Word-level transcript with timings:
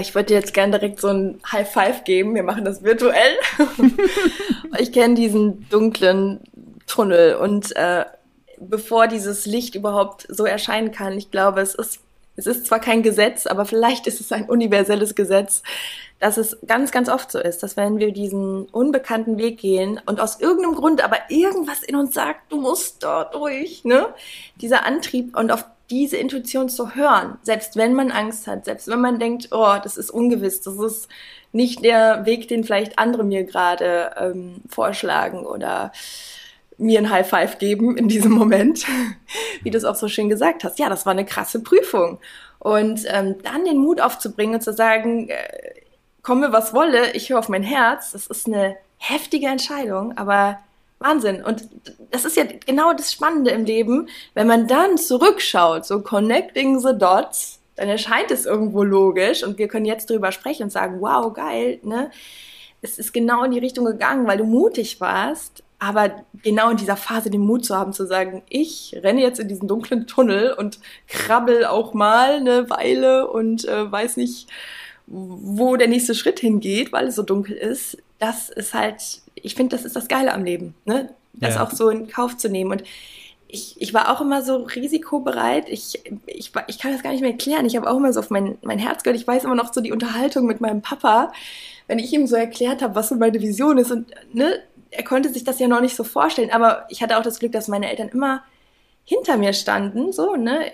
ich 0.00 0.14
würde 0.14 0.26
dir 0.26 0.34
jetzt 0.34 0.54
gerne 0.54 0.78
direkt 0.78 1.00
so 1.00 1.08
ein 1.08 1.40
High 1.50 1.70
Five 1.70 2.04
geben. 2.04 2.34
Wir 2.34 2.42
machen 2.42 2.64
das 2.64 2.82
virtuell. 2.82 3.36
ich 4.78 4.92
kenne 4.92 5.14
diesen 5.14 5.68
dunklen 5.68 6.40
Tunnel 6.86 7.36
und 7.36 7.74
äh, 7.76 8.04
bevor 8.58 9.08
dieses 9.08 9.46
Licht 9.46 9.74
überhaupt 9.74 10.26
so 10.28 10.44
erscheinen 10.44 10.92
kann, 10.92 11.14
ich 11.14 11.30
glaube, 11.30 11.60
es 11.60 11.74
ist 11.74 12.00
es 12.36 12.46
ist 12.46 12.66
zwar 12.66 12.80
kein 12.80 13.02
Gesetz, 13.02 13.46
aber 13.46 13.64
vielleicht 13.64 14.06
ist 14.06 14.20
es 14.20 14.32
ein 14.32 14.48
universelles 14.48 15.14
Gesetz, 15.14 15.62
dass 16.18 16.36
es 16.36 16.58
ganz, 16.66 16.90
ganz 16.90 17.08
oft 17.08 17.30
so 17.30 17.38
ist, 17.38 17.62
dass 17.62 17.76
wenn 17.76 17.98
wir 17.98 18.12
diesen 18.12 18.64
unbekannten 18.66 19.38
Weg 19.38 19.58
gehen 19.58 20.00
und 20.06 20.20
aus 20.20 20.40
irgendeinem 20.40 20.74
Grund 20.74 21.04
aber 21.04 21.18
irgendwas 21.28 21.82
in 21.82 21.96
uns 21.96 22.14
sagt, 22.14 22.50
du 22.50 22.60
musst 22.60 23.04
dort 23.04 23.34
durch, 23.34 23.84
ne? 23.84 24.06
Dieser 24.60 24.84
Antrieb 24.84 25.36
und 25.36 25.52
auf 25.52 25.64
diese 25.94 26.16
Intuition 26.16 26.68
zu 26.68 26.96
hören, 26.96 27.38
selbst 27.42 27.76
wenn 27.76 27.94
man 27.94 28.10
Angst 28.10 28.48
hat, 28.48 28.64
selbst 28.64 28.88
wenn 28.88 29.00
man 29.00 29.20
denkt, 29.20 29.50
oh, 29.52 29.76
das 29.80 29.96
ist 29.96 30.10
ungewiss, 30.10 30.60
das 30.60 30.76
ist 30.76 31.08
nicht 31.52 31.84
der 31.84 32.26
Weg, 32.26 32.48
den 32.48 32.64
vielleicht 32.64 32.98
andere 32.98 33.22
mir 33.22 33.44
gerade 33.44 34.10
ähm, 34.18 34.56
vorschlagen 34.68 35.46
oder 35.46 35.92
mir 36.78 36.98
ein 36.98 37.10
High 37.10 37.28
Five 37.28 37.58
geben 37.58 37.96
in 37.96 38.08
diesem 38.08 38.32
Moment, 38.32 38.84
wie 39.62 39.70
du 39.70 39.78
es 39.78 39.84
auch 39.84 39.94
so 39.94 40.08
schön 40.08 40.28
gesagt 40.28 40.64
hast. 40.64 40.80
Ja, 40.80 40.88
das 40.88 41.06
war 41.06 41.12
eine 41.12 41.24
krasse 41.24 41.62
Prüfung. 41.62 42.18
Und 42.58 43.04
ähm, 43.06 43.36
dann 43.44 43.64
den 43.64 43.78
Mut 43.78 44.00
aufzubringen 44.00 44.56
und 44.56 44.62
zu 44.62 44.72
sagen, 44.72 45.28
äh, 45.28 45.74
komme 46.22 46.52
was 46.52 46.74
wolle, 46.74 47.12
ich 47.12 47.30
höre 47.30 47.38
auf 47.38 47.48
mein 47.48 47.62
Herz, 47.62 48.10
das 48.10 48.26
ist 48.26 48.48
eine 48.48 48.76
heftige 48.96 49.46
Entscheidung, 49.46 50.16
aber 50.16 50.58
Wahnsinn. 51.04 51.44
Und 51.44 51.68
das 52.10 52.24
ist 52.24 52.36
ja 52.36 52.44
genau 52.66 52.92
das 52.92 53.12
Spannende 53.12 53.50
im 53.50 53.64
Leben, 53.64 54.08
wenn 54.34 54.46
man 54.46 54.66
dann 54.66 54.96
zurückschaut, 54.96 55.86
so 55.86 56.00
connecting 56.00 56.80
the 56.80 56.96
dots, 56.96 57.60
dann 57.76 57.88
erscheint 57.88 58.30
es 58.30 58.46
irgendwo 58.46 58.82
logisch 58.82 59.44
und 59.44 59.58
wir 59.58 59.68
können 59.68 59.86
jetzt 59.86 60.10
drüber 60.10 60.32
sprechen 60.32 60.64
und 60.64 60.70
sagen, 60.70 61.00
wow, 61.00 61.32
geil, 61.32 61.78
ne? 61.82 62.10
Es 62.82 62.98
ist 62.98 63.12
genau 63.12 63.44
in 63.44 63.52
die 63.52 63.58
Richtung 63.58 63.86
gegangen, 63.86 64.26
weil 64.26 64.36
du 64.36 64.44
mutig 64.44 65.00
warst 65.00 65.64
aber 65.84 66.24
genau 66.42 66.70
in 66.70 66.78
dieser 66.78 66.96
Phase 66.96 67.28
den 67.30 67.42
Mut 67.42 67.66
zu 67.66 67.76
haben, 67.76 67.92
zu 67.92 68.06
sagen, 68.06 68.42
ich 68.48 68.98
renne 69.02 69.20
jetzt 69.20 69.38
in 69.38 69.48
diesen 69.48 69.68
dunklen 69.68 70.06
Tunnel 70.06 70.54
und 70.54 70.78
krabbel 71.08 71.66
auch 71.66 71.92
mal 71.92 72.36
eine 72.36 72.70
Weile 72.70 73.28
und 73.28 73.68
äh, 73.68 73.92
weiß 73.92 74.16
nicht, 74.16 74.48
wo 75.06 75.76
der 75.76 75.88
nächste 75.88 76.14
Schritt 76.14 76.40
hingeht, 76.40 76.90
weil 76.90 77.08
es 77.08 77.16
so 77.16 77.22
dunkel 77.22 77.54
ist. 77.54 77.98
Das 78.18 78.48
ist 78.48 78.72
halt, 78.72 79.20
ich 79.44 79.54
finde, 79.54 79.76
das 79.76 79.84
ist 79.84 79.94
das 79.94 80.08
Geile 80.08 80.32
am 80.32 80.42
Leben, 80.42 80.74
ne? 80.86 81.10
Das 81.34 81.56
ja. 81.56 81.64
auch 81.64 81.70
so 81.70 81.90
in 81.90 82.08
Kauf 82.08 82.36
zu 82.36 82.48
nehmen. 82.48 82.70
Und 82.70 82.84
ich, 83.48 83.80
ich 83.80 83.92
war 83.92 84.10
auch 84.10 84.20
immer 84.20 84.42
so 84.42 84.56
risikobereit. 84.56 85.68
Ich, 85.68 86.00
ich, 86.26 86.52
ich 86.66 86.78
kann 86.78 86.92
das 86.92 87.02
gar 87.02 87.10
nicht 87.10 87.20
mehr 87.20 87.32
erklären. 87.32 87.66
Ich 87.66 87.76
habe 87.76 87.90
auch 87.90 87.96
immer 87.96 88.12
so 88.12 88.20
auf 88.20 88.30
mein, 88.30 88.56
mein 88.62 88.78
Herz 88.78 89.02
gehört. 89.02 89.20
Ich 89.20 89.26
weiß 89.26 89.44
immer 89.44 89.54
noch 89.54 89.72
so 89.72 89.80
die 89.80 89.92
Unterhaltung 89.92 90.46
mit 90.46 90.60
meinem 90.60 90.80
Papa, 90.80 91.32
wenn 91.86 91.98
ich 91.98 92.12
ihm 92.12 92.26
so 92.26 92.36
erklärt 92.36 92.82
habe, 92.82 92.94
was 92.94 93.10
so 93.10 93.16
meine 93.16 93.40
Vision 93.40 93.78
ist. 93.78 93.90
Und 93.90 94.12
ne, 94.32 94.60
er 94.90 95.04
konnte 95.04 95.28
sich 95.28 95.44
das 95.44 95.58
ja 95.58 95.68
noch 95.68 95.80
nicht 95.80 95.96
so 95.96 96.04
vorstellen, 96.04 96.50
aber 96.50 96.86
ich 96.88 97.02
hatte 97.02 97.18
auch 97.18 97.22
das 97.22 97.38
Glück, 97.38 97.52
dass 97.52 97.68
meine 97.68 97.90
Eltern 97.90 98.08
immer 98.08 98.42
hinter 99.04 99.36
mir 99.36 99.52
standen, 99.52 100.12
so, 100.12 100.36
ne? 100.36 100.70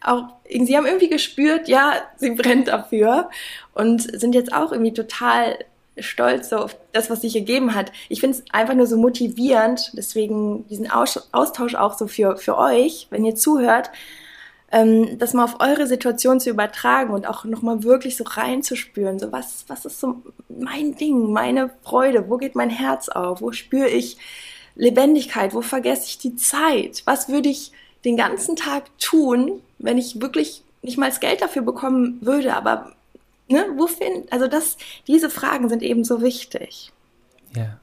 Auch, 0.00 0.24
sie 0.48 0.76
haben 0.76 0.86
irgendwie 0.86 1.08
gespürt, 1.08 1.66
ja, 1.66 1.94
sie 2.16 2.30
brennt 2.30 2.68
dafür 2.68 3.30
und 3.74 4.02
sind 4.02 4.34
jetzt 4.34 4.52
auch 4.52 4.70
irgendwie 4.70 4.92
total 4.92 5.58
stolz 5.98 6.48
so 6.48 6.56
auf 6.56 6.76
das, 6.92 7.10
was 7.10 7.20
sich 7.20 7.34
gegeben 7.34 7.74
hat. 7.74 7.92
Ich 8.08 8.20
finde 8.20 8.38
es 8.38 8.44
einfach 8.52 8.74
nur 8.74 8.86
so 8.86 8.96
motivierend, 8.96 9.92
deswegen 9.96 10.66
diesen 10.68 10.90
Austausch 10.90 11.74
auch 11.74 11.96
so 11.96 12.06
für, 12.06 12.36
für 12.36 12.58
euch, 12.58 13.06
wenn 13.10 13.24
ihr 13.24 13.36
zuhört, 13.36 13.90
ähm, 14.72 15.18
das 15.18 15.34
mal 15.34 15.44
auf 15.44 15.60
eure 15.60 15.86
Situation 15.86 16.40
zu 16.40 16.50
übertragen 16.50 17.14
und 17.14 17.28
auch 17.28 17.44
nochmal 17.44 17.84
wirklich 17.84 18.16
so 18.16 18.24
reinzuspüren. 18.24 19.20
So, 19.20 19.30
was, 19.30 19.64
was 19.68 19.84
ist 19.84 20.00
so 20.00 20.22
mein 20.48 20.96
Ding, 20.96 21.32
meine 21.32 21.70
Freude? 21.82 22.28
Wo 22.28 22.38
geht 22.38 22.56
mein 22.56 22.70
Herz 22.70 23.08
auf? 23.08 23.40
Wo 23.40 23.52
spüre 23.52 23.88
ich 23.88 24.16
Lebendigkeit? 24.74 25.54
Wo 25.54 25.62
vergesse 25.62 26.06
ich 26.06 26.18
die 26.18 26.34
Zeit? 26.34 27.02
Was 27.04 27.28
würde 27.28 27.48
ich 27.48 27.70
den 28.04 28.16
ganzen 28.16 28.56
Tag 28.56 28.84
tun, 28.98 29.62
wenn 29.78 29.96
ich 29.96 30.20
wirklich 30.20 30.64
nicht 30.82 30.98
mal 30.98 31.08
das 31.08 31.20
Geld 31.20 31.40
dafür 31.40 31.62
bekommen 31.62 32.18
würde? 32.20 32.56
Aber 32.56 32.94
ne, 33.48 33.66
wo 33.76 33.86
find, 33.86 34.32
also 34.32 34.48
das, 34.48 34.76
diese 35.06 35.30
Fragen 35.30 35.68
sind 35.68 35.82
eben 35.82 36.04
so 36.04 36.22
wichtig. 36.22 36.92
Ja. 37.56 37.80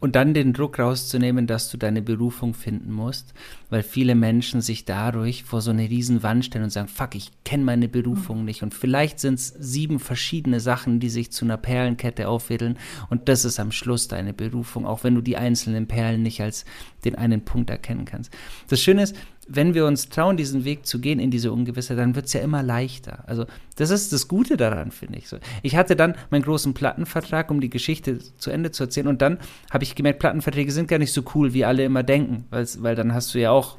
Und 0.00 0.16
dann 0.16 0.34
den 0.34 0.52
Druck 0.52 0.78
rauszunehmen, 0.78 1.46
dass 1.46 1.70
du 1.70 1.78
deine 1.78 2.02
Berufung 2.02 2.52
finden 2.52 2.92
musst, 2.92 3.32
weil 3.70 3.82
viele 3.82 4.14
Menschen 4.14 4.60
sich 4.60 4.84
dadurch 4.84 5.44
vor 5.44 5.62
so 5.62 5.70
eine 5.70 5.88
riesen 5.88 6.22
Wand 6.22 6.44
stellen 6.44 6.64
und 6.64 6.70
sagen, 6.70 6.88
fuck, 6.88 7.14
ich 7.14 7.30
kenne 7.44 7.64
meine 7.64 7.88
Berufung 7.88 8.40
mhm. 8.40 8.44
nicht. 8.44 8.62
Und 8.62 8.74
vielleicht 8.74 9.18
sind 9.18 9.38
es 9.38 9.48
sieben 9.58 9.98
verschiedene 10.00 10.60
Sachen, 10.60 11.00
die 11.00 11.08
sich 11.08 11.32
zu 11.32 11.46
einer 11.46 11.56
Perlenkette 11.56 12.28
aufwiddeln. 12.28 12.76
Und 13.08 13.30
das 13.30 13.46
ist 13.46 13.58
am 13.58 13.72
Schluss 13.72 14.06
deine 14.06 14.34
Berufung, 14.34 14.84
auch 14.84 15.04
wenn 15.04 15.14
du 15.14 15.22
die 15.22 15.38
einzelnen 15.38 15.86
Perlen 15.86 16.22
nicht 16.22 16.42
als 16.42 16.66
den 17.06 17.14
einen 17.14 17.46
Punkt 17.46 17.70
erkennen 17.70 18.04
kannst. 18.04 18.30
Das 18.68 18.82
Schöne 18.82 19.04
ist, 19.04 19.16
wenn 19.48 19.74
wir 19.74 19.86
uns 19.86 20.08
trauen, 20.08 20.36
diesen 20.36 20.64
Weg 20.64 20.86
zu 20.86 21.00
gehen 21.00 21.18
in 21.18 21.30
diese 21.30 21.52
Ungewissheit, 21.52 21.98
dann 21.98 22.14
wird 22.14 22.26
es 22.26 22.32
ja 22.32 22.40
immer 22.40 22.62
leichter. 22.62 23.24
Also 23.26 23.46
das 23.76 23.90
ist 23.90 24.12
das 24.12 24.28
Gute 24.28 24.56
daran, 24.56 24.90
finde 24.90 25.18
ich. 25.18 25.26
Ich 25.62 25.76
hatte 25.76 25.96
dann 25.96 26.14
meinen 26.30 26.42
großen 26.42 26.74
Plattenvertrag, 26.74 27.50
um 27.50 27.60
die 27.60 27.70
Geschichte 27.70 28.18
zu 28.18 28.50
Ende 28.50 28.70
zu 28.70 28.84
erzählen. 28.84 29.08
Und 29.08 29.22
dann 29.22 29.38
habe 29.70 29.84
ich 29.84 29.94
gemerkt, 29.94 30.20
Plattenverträge 30.20 30.72
sind 30.72 30.88
gar 30.88 30.98
nicht 30.98 31.12
so 31.12 31.22
cool, 31.34 31.52
wie 31.52 31.64
alle 31.64 31.84
immer 31.84 32.02
denken. 32.02 32.44
Weil 32.50 32.94
dann 32.94 33.12
hast 33.14 33.34
du 33.34 33.40
ja 33.40 33.50
auch 33.50 33.78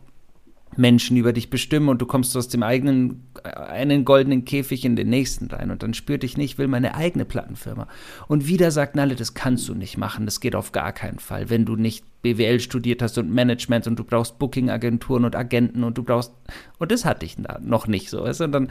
Menschen 0.78 1.18
über 1.18 1.34
dich 1.34 1.50
bestimmen 1.50 1.90
und 1.90 2.02
du 2.02 2.06
kommst 2.06 2.36
aus 2.36 2.48
dem 2.48 2.64
eigenen, 2.64 3.28
einen 3.44 4.06
goldenen 4.06 4.46
Käfig 4.46 4.86
in 4.86 4.96
den 4.96 5.10
nächsten 5.10 5.48
rein 5.48 5.72
und 5.72 5.84
dann 5.84 5.94
spürt 5.94 6.24
dich 6.24 6.38
nicht, 6.38 6.58
will 6.58 6.68
meine 6.68 6.96
eigene 6.96 7.26
Plattenfirma. 7.26 7.88
Und 8.28 8.48
wieder 8.48 8.72
sagt 8.72 8.96
Nalle, 8.96 9.16
das 9.16 9.34
kannst 9.34 9.68
du 9.70 9.76
nicht 9.76 9.98
machen, 9.98 10.26
das 10.26 10.40
geht 10.40 10.56
auf 10.56 10.72
gar 10.72 10.92
keinen 10.94 11.20
Fall, 11.20 11.50
wenn 11.50 11.66
du 11.66 11.76
nicht 11.76 12.04
BWL 12.22 12.60
studiert 12.60 13.02
hast 13.02 13.18
und 13.18 13.32
Management 13.32 13.88
und 13.88 14.00
du 14.00 14.04
brauchst 14.04 14.40
Booking-Agenturen 14.40 15.26
und 15.26 15.36
Agenten 15.36 15.84
und 15.84 15.98
du 15.98 16.04
brauchst, 16.04 16.34
und 16.80 16.92
das 16.92 17.06
hatte 17.06 17.26
ich 17.26 17.38
noch 17.62 17.88
nicht 17.88 18.10
so, 18.10 18.24
weißt 18.24 18.42
du? 18.42 18.68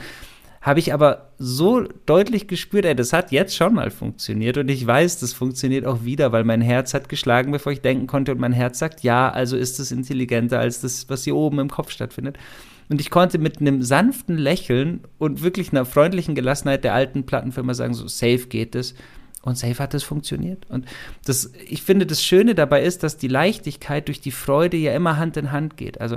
Habe 0.64 0.80
ich 0.80 0.94
aber 0.94 1.28
so 1.38 1.82
deutlich 2.06 2.48
gespürt, 2.48 2.86
ey, 2.86 2.96
das 2.96 3.12
hat 3.12 3.32
jetzt 3.32 3.54
schon 3.54 3.74
mal 3.74 3.90
funktioniert 3.90 4.56
und 4.56 4.70
ich 4.70 4.84
weiß, 4.86 5.20
das 5.20 5.34
funktioniert 5.34 5.84
auch 5.84 6.04
wieder, 6.04 6.32
weil 6.32 6.42
mein 6.44 6.62
Herz 6.62 6.94
hat 6.94 7.10
geschlagen, 7.10 7.52
bevor 7.52 7.70
ich 7.70 7.82
denken 7.82 8.06
konnte 8.06 8.32
und 8.32 8.40
mein 8.40 8.54
Herz 8.54 8.78
sagt, 8.78 9.02
ja, 9.02 9.30
also 9.30 9.58
ist 9.58 9.78
es 9.78 9.92
intelligenter 9.92 10.58
als 10.58 10.80
das, 10.80 11.10
was 11.10 11.24
hier 11.24 11.36
oben 11.36 11.58
im 11.58 11.68
Kopf 11.68 11.90
stattfindet. 11.90 12.38
Und 12.88 12.98
ich 13.02 13.10
konnte 13.10 13.38
mit 13.38 13.60
einem 13.60 13.82
sanften 13.82 14.38
Lächeln 14.38 15.00
und 15.18 15.42
wirklich 15.42 15.70
einer 15.70 15.84
freundlichen 15.84 16.34
Gelassenheit 16.34 16.82
der 16.82 16.94
alten 16.94 17.24
Plattenfirma 17.26 17.74
sagen, 17.74 17.92
so 17.92 18.08
safe 18.08 18.46
geht 18.48 18.74
es. 18.74 18.94
Und 19.42 19.58
safe 19.58 19.82
hat 19.82 19.92
es 19.92 20.02
funktioniert. 20.02 20.64
Und 20.70 20.86
das, 21.26 21.52
ich 21.68 21.82
finde, 21.82 22.06
das 22.06 22.22
Schöne 22.22 22.54
dabei 22.54 22.82
ist, 22.82 23.02
dass 23.02 23.18
die 23.18 23.28
Leichtigkeit 23.28 24.08
durch 24.08 24.22
die 24.22 24.30
Freude 24.30 24.78
ja 24.78 24.94
immer 24.94 25.18
Hand 25.18 25.36
in 25.36 25.52
Hand 25.52 25.76
geht. 25.76 26.00
Also 26.00 26.16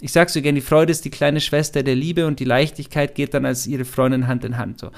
ich 0.00 0.12
sag 0.12 0.30
so 0.30 0.40
gern, 0.40 0.54
die 0.54 0.60
Freude 0.60 0.92
ist 0.92 1.04
die 1.04 1.10
kleine 1.10 1.40
Schwester 1.40 1.82
der 1.82 1.96
Liebe 1.96 2.26
und 2.26 2.40
die 2.40 2.44
Leichtigkeit 2.44 3.14
geht 3.14 3.34
dann 3.34 3.44
als 3.44 3.66
ihre 3.66 3.84
Freundin 3.84 4.28
Hand 4.28 4.44
in 4.44 4.56
Hand. 4.56 4.78
So. 4.78 4.90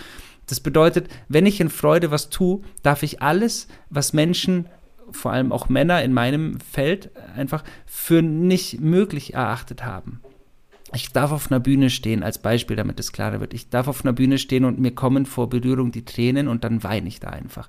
Das 0.46 0.60
bedeutet, 0.60 1.08
wenn 1.28 1.46
ich 1.46 1.60
in 1.60 1.70
Freude 1.70 2.10
was 2.10 2.28
tue, 2.28 2.60
darf 2.82 3.02
ich 3.02 3.22
alles, 3.22 3.68
was 3.88 4.12
Menschen, 4.12 4.66
vor 5.12 5.32
allem 5.32 5.52
auch 5.52 5.68
Männer 5.68 6.02
in 6.02 6.12
meinem 6.12 6.58
Feld, 6.60 7.10
einfach 7.36 7.64
für 7.86 8.20
nicht 8.22 8.80
möglich 8.80 9.34
erachtet 9.34 9.84
haben. 9.84 10.20
Ich 10.92 11.12
darf 11.12 11.30
auf 11.30 11.50
einer 11.50 11.60
Bühne 11.60 11.88
stehen, 11.88 12.22
als 12.22 12.38
Beispiel, 12.38 12.76
damit 12.76 12.98
es 12.98 13.12
klarer 13.12 13.40
wird. 13.40 13.54
Ich 13.54 13.70
darf 13.70 13.86
auf 13.86 14.04
einer 14.04 14.12
Bühne 14.12 14.38
stehen 14.38 14.64
und 14.64 14.80
mir 14.80 14.92
kommen 14.92 15.24
vor 15.24 15.48
Berührung 15.48 15.92
die 15.92 16.04
Tränen 16.04 16.48
und 16.48 16.64
dann 16.64 16.82
weine 16.82 17.06
ich 17.06 17.20
da 17.20 17.28
einfach. 17.28 17.68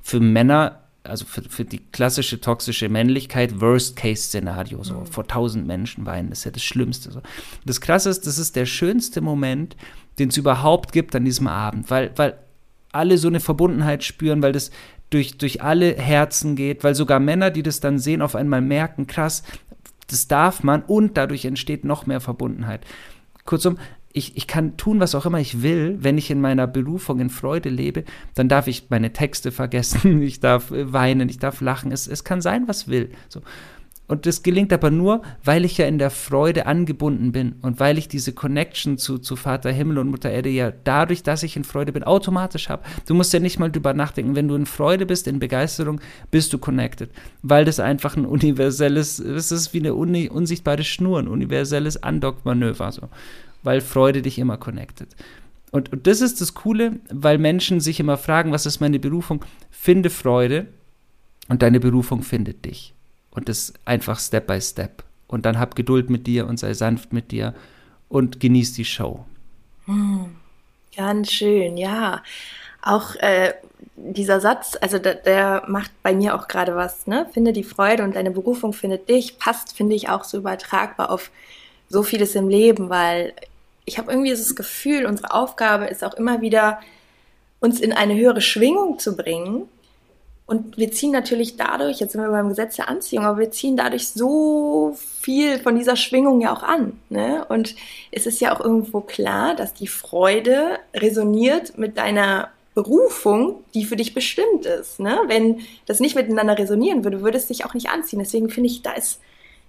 Für 0.00 0.20
Männer 0.20 0.81
also 1.04 1.24
für, 1.24 1.42
für 1.42 1.64
die 1.64 1.78
klassische 1.78 2.40
toxische 2.40 2.88
Männlichkeit, 2.88 3.60
Worst-Case-Szenario, 3.60 4.82
so 4.84 5.00
mhm. 5.00 5.06
vor 5.06 5.26
tausend 5.26 5.66
Menschen 5.66 6.06
weinen, 6.06 6.30
das 6.30 6.40
ist 6.40 6.44
ja 6.44 6.50
das 6.50 6.64
Schlimmste. 6.64 7.10
So. 7.10 7.20
Das 7.64 7.80
Krasse 7.80 8.10
ist, 8.10 8.26
das 8.26 8.38
ist 8.38 8.56
der 8.56 8.66
schönste 8.66 9.20
Moment, 9.20 9.76
den 10.18 10.28
es 10.28 10.36
überhaupt 10.36 10.92
gibt 10.92 11.14
an 11.16 11.24
diesem 11.24 11.48
Abend, 11.48 11.90
weil, 11.90 12.12
weil 12.16 12.38
alle 12.92 13.18
so 13.18 13.28
eine 13.28 13.40
Verbundenheit 13.40 14.04
spüren, 14.04 14.42
weil 14.42 14.52
das 14.52 14.70
durch, 15.10 15.38
durch 15.38 15.62
alle 15.62 15.94
Herzen 15.94 16.56
geht, 16.56 16.84
weil 16.84 16.94
sogar 16.94 17.20
Männer, 17.20 17.50
die 17.50 17.62
das 17.62 17.80
dann 17.80 17.98
sehen, 17.98 18.22
auf 18.22 18.34
einmal 18.34 18.60
merken, 18.60 19.06
krass, 19.06 19.42
das 20.08 20.28
darf 20.28 20.62
man 20.62 20.82
und 20.82 21.16
dadurch 21.16 21.44
entsteht 21.44 21.84
noch 21.84 22.06
mehr 22.06 22.20
Verbundenheit. 22.20 22.84
Kurzum, 23.44 23.78
ich, 24.12 24.36
ich 24.36 24.46
kann 24.46 24.76
tun, 24.76 25.00
was 25.00 25.14
auch 25.14 25.26
immer 25.26 25.40
ich 25.40 25.62
will, 25.62 25.98
wenn 26.00 26.18
ich 26.18 26.30
in 26.30 26.40
meiner 26.40 26.66
Berufung 26.66 27.20
in 27.20 27.30
Freude 27.30 27.68
lebe, 27.68 28.04
dann 28.34 28.48
darf 28.48 28.66
ich 28.66 28.86
meine 28.90 29.12
Texte 29.12 29.52
vergessen, 29.52 30.22
ich 30.22 30.40
darf 30.40 30.70
äh, 30.70 30.92
weinen, 30.92 31.28
ich 31.28 31.38
darf 31.38 31.60
lachen, 31.60 31.92
es, 31.92 32.06
es 32.06 32.24
kann 32.24 32.40
sein, 32.40 32.68
was 32.68 32.88
will. 32.88 33.10
So. 33.28 33.40
Und 34.08 34.26
das 34.26 34.42
gelingt 34.42 34.74
aber 34.74 34.90
nur, 34.90 35.22
weil 35.42 35.64
ich 35.64 35.78
ja 35.78 35.86
in 35.86 35.98
der 35.98 36.10
Freude 36.10 36.66
angebunden 36.66 37.32
bin 37.32 37.54
und 37.62 37.80
weil 37.80 37.96
ich 37.96 38.08
diese 38.08 38.34
Connection 38.34 38.98
zu, 38.98 39.16
zu 39.16 39.36
Vater 39.36 39.70
Himmel 39.72 39.96
und 39.96 40.10
Mutter 40.10 40.30
Erde 40.30 40.50
ja 40.50 40.70
dadurch, 40.70 41.22
dass 41.22 41.42
ich 41.44 41.56
in 41.56 41.64
Freude 41.64 41.92
bin, 41.92 42.02
automatisch 42.02 42.68
habe. 42.68 42.82
Du 43.06 43.14
musst 43.14 43.32
ja 43.32 43.40
nicht 43.40 43.58
mal 43.58 43.70
drüber 43.70 43.94
nachdenken. 43.94 44.36
Wenn 44.36 44.48
du 44.48 44.54
in 44.54 44.66
Freude 44.66 45.06
bist, 45.06 45.28
in 45.28 45.38
Begeisterung, 45.38 45.98
bist 46.30 46.52
du 46.52 46.58
connected. 46.58 47.10
Weil 47.40 47.64
das 47.64 47.80
einfach 47.80 48.14
ein 48.14 48.26
universelles, 48.26 49.18
es 49.18 49.50
ist 49.50 49.72
wie 49.72 49.78
eine 49.78 49.94
unsichtbare 49.94 50.84
Schnur, 50.84 51.20
ein 51.20 51.28
universelles 51.28 51.96
Undock-Manöver. 51.96 52.92
So 52.92 53.08
weil 53.62 53.80
Freude 53.80 54.22
dich 54.22 54.38
immer 54.38 54.56
connectet. 54.56 55.14
Und, 55.70 55.92
und 55.92 56.06
das 56.06 56.20
ist 56.20 56.40
das 56.40 56.54
Coole, 56.54 57.00
weil 57.10 57.38
Menschen 57.38 57.80
sich 57.80 57.98
immer 57.98 58.18
fragen, 58.18 58.52
was 58.52 58.66
ist 58.66 58.80
meine 58.80 58.98
Berufung? 58.98 59.44
Finde 59.70 60.10
Freude 60.10 60.66
und 61.48 61.62
deine 61.62 61.80
Berufung 61.80 62.22
findet 62.22 62.64
dich. 62.64 62.94
Und 63.30 63.48
das 63.48 63.72
einfach 63.84 64.20
Step 64.20 64.46
by 64.46 64.60
Step. 64.60 65.02
Und 65.26 65.46
dann 65.46 65.58
hab 65.58 65.74
Geduld 65.74 66.10
mit 66.10 66.26
dir 66.26 66.46
und 66.46 66.58
sei 66.58 66.74
sanft 66.74 67.14
mit 67.14 67.30
dir 67.30 67.54
und 68.10 68.38
genieß 68.38 68.74
die 68.74 68.84
Show. 68.84 69.24
Hm, 69.86 70.36
ganz 70.94 71.32
schön, 71.32 71.78
ja. 71.78 72.22
Auch 72.82 73.14
äh, 73.16 73.54
dieser 73.96 74.40
Satz, 74.40 74.76
also 74.78 74.98
der, 74.98 75.14
der 75.14 75.64
macht 75.68 75.90
bei 76.02 76.14
mir 76.14 76.34
auch 76.34 76.48
gerade 76.48 76.76
was, 76.76 77.06
ne? 77.06 77.26
Finde 77.32 77.54
die 77.54 77.64
Freude 77.64 78.02
und 78.02 78.14
deine 78.14 78.30
Berufung 78.30 78.74
findet 78.74 79.08
dich, 79.08 79.38
passt, 79.38 79.74
finde 79.74 79.96
ich, 79.96 80.10
auch 80.10 80.24
so 80.24 80.36
übertragbar 80.36 81.10
auf 81.10 81.30
so 81.88 82.02
vieles 82.02 82.34
im 82.34 82.48
Leben, 82.48 82.90
weil 82.90 83.32
ich 83.84 83.98
habe 83.98 84.10
irgendwie 84.10 84.30
das 84.30 84.54
Gefühl, 84.54 85.06
unsere 85.06 85.32
Aufgabe 85.32 85.86
ist 85.86 86.04
auch 86.04 86.14
immer 86.14 86.40
wieder, 86.40 86.80
uns 87.60 87.80
in 87.80 87.92
eine 87.92 88.14
höhere 88.14 88.40
Schwingung 88.40 88.98
zu 88.98 89.16
bringen. 89.16 89.68
Und 90.46 90.76
wir 90.76 90.90
ziehen 90.90 91.12
natürlich 91.12 91.56
dadurch, 91.56 92.00
jetzt 92.00 92.12
sind 92.12 92.20
wir 92.20 92.30
beim 92.30 92.48
Gesetz 92.48 92.76
der 92.76 92.88
Anziehung, 92.88 93.24
aber 93.24 93.38
wir 93.38 93.50
ziehen 93.50 93.76
dadurch 93.76 94.08
so 94.08 94.96
viel 95.20 95.58
von 95.60 95.78
dieser 95.78 95.96
Schwingung 95.96 96.40
ja 96.40 96.52
auch 96.52 96.62
an. 96.62 97.00
Ne? 97.08 97.44
Und 97.48 97.74
es 98.10 98.26
ist 98.26 98.40
ja 98.40 98.54
auch 98.54 98.60
irgendwo 98.60 99.00
klar, 99.00 99.54
dass 99.54 99.72
die 99.72 99.86
Freude 99.86 100.78
resoniert 100.94 101.78
mit 101.78 101.96
deiner 101.96 102.50
Berufung, 102.74 103.62
die 103.74 103.84
für 103.84 103.96
dich 103.96 104.14
bestimmt 104.14 104.66
ist. 104.66 104.98
Ne? 104.98 105.18
Wenn 105.26 105.60
das 105.86 106.00
nicht 106.00 106.16
miteinander 106.16 106.58
resonieren 106.58 107.04
würde, 107.04 107.22
würde 107.22 107.38
es 107.38 107.46
dich 107.46 107.64
auch 107.64 107.74
nicht 107.74 107.90
anziehen. 107.90 108.18
Deswegen 108.18 108.50
finde 108.50 108.68
ich, 108.68 108.82
da 108.82 108.92
ist, 108.92 109.20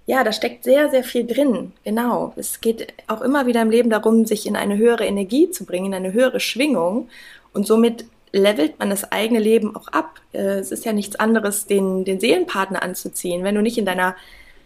ja, 0.06 0.22
da 0.22 0.32
steckt 0.32 0.64
sehr, 0.64 0.90
sehr 0.90 1.04
viel 1.04 1.26
drin. 1.26 1.72
Genau. 1.84 2.34
Es 2.36 2.60
geht 2.60 2.92
auch 3.06 3.22
immer 3.22 3.46
wieder 3.46 3.62
im 3.62 3.70
Leben 3.70 3.88
darum, 3.90 4.26
sich 4.26 4.46
in 4.46 4.56
eine 4.56 4.76
höhere 4.76 5.06
Energie 5.06 5.50
zu 5.50 5.64
bringen, 5.64 5.86
in 5.86 5.94
eine 5.94 6.12
höhere 6.12 6.40
Schwingung. 6.40 7.08
Und 7.54 7.66
somit 7.66 8.04
levelt 8.32 8.78
man 8.78 8.90
das 8.90 9.10
eigene 9.12 9.40
Leben 9.40 9.74
auch 9.74 9.88
ab. 9.88 10.20
Äh, 10.32 10.58
es 10.58 10.72
ist 10.72 10.84
ja 10.84 10.92
nichts 10.92 11.16
anderes, 11.16 11.66
den, 11.66 12.04
den 12.04 12.20
Seelenpartner 12.20 12.82
anzuziehen. 12.82 13.44
Wenn 13.44 13.54
du 13.54 13.62
nicht 13.62 13.78
in 13.78 13.86
deiner, 13.86 14.14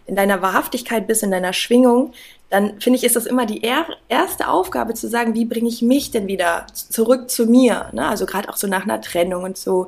in 0.06 0.16
deiner 0.16 0.42
Wahrhaftigkeit 0.42 1.06
bist, 1.06 1.22
in 1.22 1.30
deiner 1.30 1.52
Schwingung, 1.52 2.12
dann 2.50 2.80
finde 2.80 2.96
ich, 2.96 3.04
ist 3.04 3.14
das 3.14 3.26
immer 3.26 3.46
die 3.46 3.62
er 3.62 3.86
erste 4.08 4.48
Aufgabe 4.48 4.94
zu 4.94 5.06
sagen, 5.06 5.34
wie 5.34 5.44
bringe 5.44 5.68
ich 5.68 5.82
mich 5.82 6.10
denn 6.10 6.26
wieder 6.26 6.66
zurück 6.72 7.30
zu 7.30 7.46
mir? 7.46 7.90
Ne? 7.92 8.08
Also 8.08 8.26
gerade 8.26 8.48
auch 8.48 8.56
so 8.56 8.66
nach 8.66 8.84
einer 8.84 9.00
Trennung 9.00 9.44
und 9.44 9.56
so. 9.56 9.86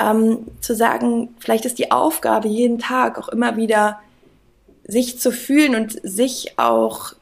Ähm, 0.00 0.46
zu 0.60 0.76
sagen, 0.76 1.34
vielleicht 1.40 1.64
ist 1.64 1.78
die 1.78 1.90
Aufgabe 1.90 2.46
jeden 2.46 2.78
Tag 2.78 3.18
auch 3.18 3.28
immer 3.28 3.56
wieder 3.56 3.98
sich 4.88 5.20
zu 5.20 5.30
fühlen 5.30 5.76
und 5.76 6.00
sich 6.02 6.58
auch 6.58 7.12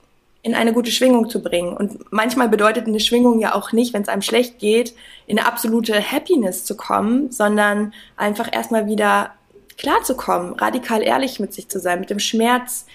in 0.42 0.54
eine 0.54 0.72
gute 0.72 0.92
Schwingung 0.92 1.28
zu 1.28 1.42
bringen. 1.42 1.76
Und 1.76 2.12
manchmal 2.12 2.48
bedeutet 2.48 2.86
eine 2.86 3.00
Schwingung 3.00 3.40
ja 3.40 3.54
auch 3.54 3.72
nicht, 3.72 3.92
wenn 3.92 4.02
es 4.02 4.08
einem 4.08 4.22
schlecht 4.22 4.60
geht, 4.60 4.94
in 5.26 5.38
eine 5.38 5.48
absolute 5.48 6.00
Happiness 6.00 6.64
zu 6.64 6.76
kommen, 6.76 7.32
sondern 7.32 7.92
einfach 8.16 8.52
erstmal 8.52 8.86
wieder 8.86 9.32
klarzukommen, 9.76 10.54
radikal 10.54 11.02
ehrlich 11.02 11.40
mit 11.40 11.52
sich 11.52 11.68
zu 11.68 11.80
sein, 11.80 11.98
mit 11.98 12.10
dem 12.10 12.20
Schmerz 12.20 12.86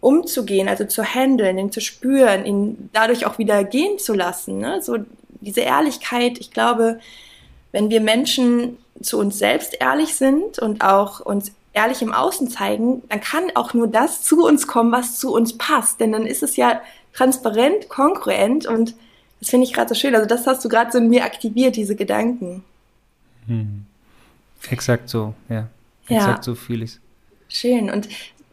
umzugehen, 0.00 0.68
also 0.68 0.84
zu 0.84 1.02
handeln, 1.02 1.58
ihn 1.58 1.72
zu 1.72 1.80
spüren, 1.80 2.46
ihn 2.46 2.90
dadurch 2.92 3.26
auch 3.26 3.38
wieder 3.38 3.64
gehen 3.64 3.98
zu 3.98 4.14
lassen. 4.14 4.58
Ne? 4.58 4.80
So 4.80 4.98
diese 5.40 5.60
Ehrlichkeit, 5.62 6.38
ich 6.38 6.52
glaube, 6.52 7.00
wenn 7.72 7.90
wir 7.90 8.00
Menschen 8.00 8.78
zu 9.00 9.18
uns 9.18 9.38
selbst 9.38 9.76
ehrlich 9.80 10.14
sind 10.14 10.60
und 10.60 10.84
auch 10.84 11.18
uns 11.18 11.52
ehrlich 11.72 12.02
im 12.02 12.12
Außen 12.12 12.48
zeigen, 12.48 13.02
dann 13.08 13.20
kann 13.20 13.44
auch 13.54 13.74
nur 13.74 13.88
das 13.88 14.22
zu 14.22 14.44
uns 14.44 14.66
kommen, 14.66 14.92
was 14.92 15.18
zu 15.18 15.32
uns 15.32 15.56
passt. 15.56 16.00
Denn 16.00 16.12
dann 16.12 16.26
ist 16.26 16.42
es 16.42 16.56
ja 16.56 16.80
transparent, 17.12 17.88
kongruent 17.88 18.66
und 18.66 18.94
das 19.40 19.50
finde 19.50 19.66
ich 19.66 19.72
gerade 19.72 19.88
so 19.88 19.94
schön. 19.94 20.14
Also 20.14 20.26
das 20.26 20.46
hast 20.46 20.64
du 20.64 20.68
gerade 20.68 20.92
so 20.92 20.98
in 20.98 21.08
mir 21.08 21.24
aktiviert, 21.24 21.76
diese 21.76 21.96
Gedanken. 21.96 22.62
Hm. 23.46 23.86
Exakt 24.70 25.08
so, 25.08 25.34
ja. 25.48 25.68
Exakt 26.06 26.38
ja. 26.38 26.42
so 26.42 26.54
fühle 26.54 26.84
ich 26.84 26.92
es. 26.92 27.00
Schön. 27.48 27.90
Und 27.90 28.08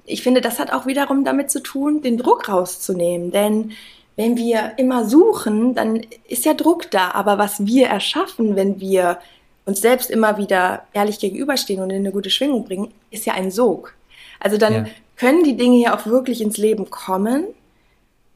ich 0.06 0.24
finde, 0.24 0.42
das 0.42 0.60
hat 0.60 0.74
auch 0.74 0.88
wiederum 0.88 1.24
damit 1.24 1.52
zu 1.52 1.62
tun, 1.62 2.02
den 2.02 2.18
Druck 2.18 2.50
rauszunehmen. 2.50 3.32
Denn 3.32 3.72
wenn 4.16 4.36
wir 4.36 4.74
immer 4.78 5.08
suchen, 5.08 5.76
dann 5.76 6.02
ist 6.28 6.46
ja 6.46 6.54
Druck 6.54 6.90
da. 6.92 7.12
Aber 7.12 7.38
was 7.38 7.66
wir 7.66 7.88
erschaffen, 7.88 8.56
wenn 8.56 8.80
wir 8.80 9.20
uns 9.70 9.82
selbst 9.82 10.10
immer 10.10 10.38
wieder 10.38 10.84
ehrlich 10.94 11.20
gegenüberstehen 11.20 11.82
und 11.82 11.92
in 11.92 11.98
eine 11.98 12.12
gute 12.12 12.30
Schwingung 12.30 12.66
bringen, 12.66 12.92
ist 13.12 13.26
ja 13.26 13.34
ein 13.34 13.52
Sog. 13.52 13.96
Also 14.40 14.58
dann 14.58 14.74
ja. 14.74 14.86
können 15.16 15.44
die 15.44 15.56
Dinge 15.56 15.78
ja 15.78 15.98
auch 15.98 16.06
wirklich 16.06 16.42
ins 16.42 16.58
Leben 16.58 16.90
kommen, 16.90 17.46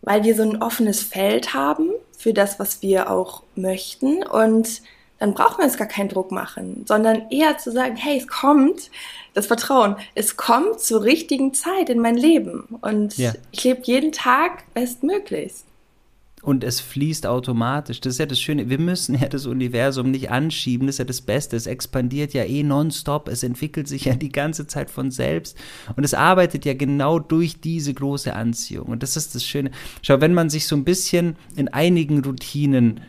weil 0.02 0.24
wir 0.24 0.36
so 0.36 0.44
ein 0.44 0.62
offenes 0.62 1.02
Feld 1.02 1.54
haben 1.54 1.90
für 2.18 2.34
das, 2.34 2.60
was 2.60 2.82
wir 2.82 3.10
auch 3.10 3.44
möchten. 3.56 4.24
Und 4.24 4.82
dann 5.20 5.34
brauchen 5.34 5.60
wir 5.60 5.66
uns 5.66 5.78
gar 5.78 5.88
keinen 5.88 6.10
Druck 6.10 6.32
machen, 6.32 6.86
sondern 6.88 7.30
eher 7.30 7.58
zu 7.58 7.72
sagen, 7.72 7.96
hey, 7.96 8.18
es 8.18 8.28
kommt, 8.28 8.92
das 9.34 9.48
Vertrauen, 9.48 9.96
es 10.16 10.38
kommt 10.38 10.80
zur 10.82 11.04
richtigen 11.04 11.54
Zeit 11.54 11.90
in 11.90 12.00
mein 12.00 12.18
Leben. 12.18 12.78
Und 12.82 13.18
ja. 13.18 13.34
ich 13.52 13.64
lebe 13.64 13.82
jeden 13.84 14.12
Tag 14.12 14.72
bestmöglichst 14.74 15.66
und 16.44 16.66
es 16.66 16.82
fließt 16.82 17.26
automatisch. 17.26 18.02
Das 18.02 18.16
ist 18.16 18.20
ja 18.20 18.26
das 18.26 18.40
Schöne. 18.40 18.70
Wir 18.70 18.78
müssen 18.78 19.18
ja 19.18 19.30
das 19.30 19.46
Universum 19.46 20.12
nicht 20.12 20.30
anschieben. 20.30 20.88
Das 20.88 20.96
ist 20.96 21.00
ja 21.00 21.06
das 21.06 21.22
Beste. 21.22 21.56
Es 21.56 21.68
expandiert 21.68 22.34
ja 22.34 22.44
eh 22.44 22.64
nonstop. 22.64 23.30
Es 23.30 23.44
entwickelt 23.44 23.88
sich 23.88 24.06
ja 24.06 24.16
die 24.16 24.32
ganze 24.32 24.68
Zeit 24.68 24.92
von 24.92 25.10
selbst. 25.10 25.58
Und 25.96 26.04
es 26.04 26.14
arbeitet 26.14 26.66
ja 26.66 26.74
genau 26.74 27.18
durch 27.18 27.62
diese 27.62 27.94
große 27.94 28.36
Anziehung. 28.36 28.88
Und 28.88 29.04
das 29.04 29.16
ist 29.16 29.34
das 29.34 29.46
Schöne. 29.46 29.72
Schau, 30.02 30.20
wenn 30.20 30.34
man 30.34 30.50
sich 30.50 30.68
so 30.68 30.76
ein 30.76 30.84
bisschen 30.84 31.38
in 31.56 31.70
einigen 31.70 32.22
Routinen 32.22 33.00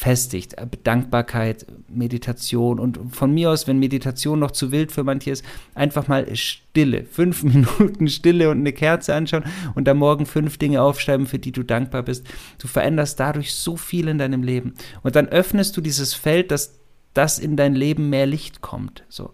festigt. 0.00 0.56
Dankbarkeit, 0.82 1.66
Meditation 1.86 2.80
und 2.80 2.98
von 3.14 3.34
mir 3.34 3.50
aus, 3.50 3.66
wenn 3.68 3.78
Meditation 3.78 4.38
noch 4.38 4.50
zu 4.50 4.72
wild 4.72 4.92
für 4.92 5.04
manche 5.04 5.30
ist, 5.30 5.44
einfach 5.74 6.08
mal 6.08 6.34
Stille. 6.34 7.04
Fünf 7.04 7.42
Minuten 7.42 8.08
Stille 8.08 8.48
und 8.48 8.60
eine 8.60 8.72
Kerze 8.72 9.14
anschauen 9.14 9.44
und 9.74 9.86
am 9.90 9.98
Morgen 9.98 10.24
fünf 10.24 10.56
Dinge 10.56 10.80
aufschreiben, 10.80 11.26
für 11.26 11.38
die 11.38 11.52
du 11.52 11.62
dankbar 11.64 12.02
bist. 12.02 12.26
Du 12.58 12.66
veränderst 12.66 13.20
dadurch 13.20 13.52
so 13.52 13.76
viel 13.76 14.08
in 14.08 14.16
deinem 14.16 14.42
Leben. 14.42 14.72
Und 15.02 15.16
dann 15.16 15.28
öffnest 15.28 15.76
du 15.76 15.82
dieses 15.82 16.14
Feld, 16.14 16.50
dass 16.50 16.78
das 17.12 17.38
in 17.38 17.58
dein 17.58 17.74
Leben 17.74 18.08
mehr 18.08 18.24
Licht 18.24 18.62
kommt. 18.62 19.04
So. 19.10 19.32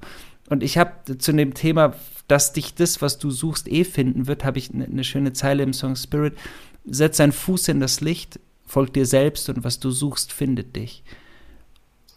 Und 0.50 0.64
ich 0.64 0.78
habe 0.78 1.16
zu 1.16 1.32
dem 1.32 1.54
Thema, 1.54 1.94
dass 2.26 2.52
dich 2.52 2.74
das, 2.74 3.00
was 3.00 3.20
du 3.20 3.30
suchst, 3.30 3.70
eh 3.70 3.84
finden 3.84 4.26
wird, 4.26 4.44
habe 4.44 4.58
ich 4.58 4.74
eine 4.74 4.88
ne 4.88 5.04
schöne 5.04 5.32
Zeile 5.32 5.62
im 5.62 5.72
Song 5.72 5.94
Spirit. 5.94 6.36
Setz 6.84 7.20
einen 7.20 7.30
Fuß 7.30 7.68
in 7.68 7.78
das 7.78 8.00
Licht, 8.00 8.40
folg 8.66 8.92
dir 8.92 9.06
selbst 9.06 9.48
und 9.48 9.64
was 9.64 9.80
du 9.80 9.90
suchst, 9.90 10.32
findet 10.32 10.76
dich. 10.76 11.02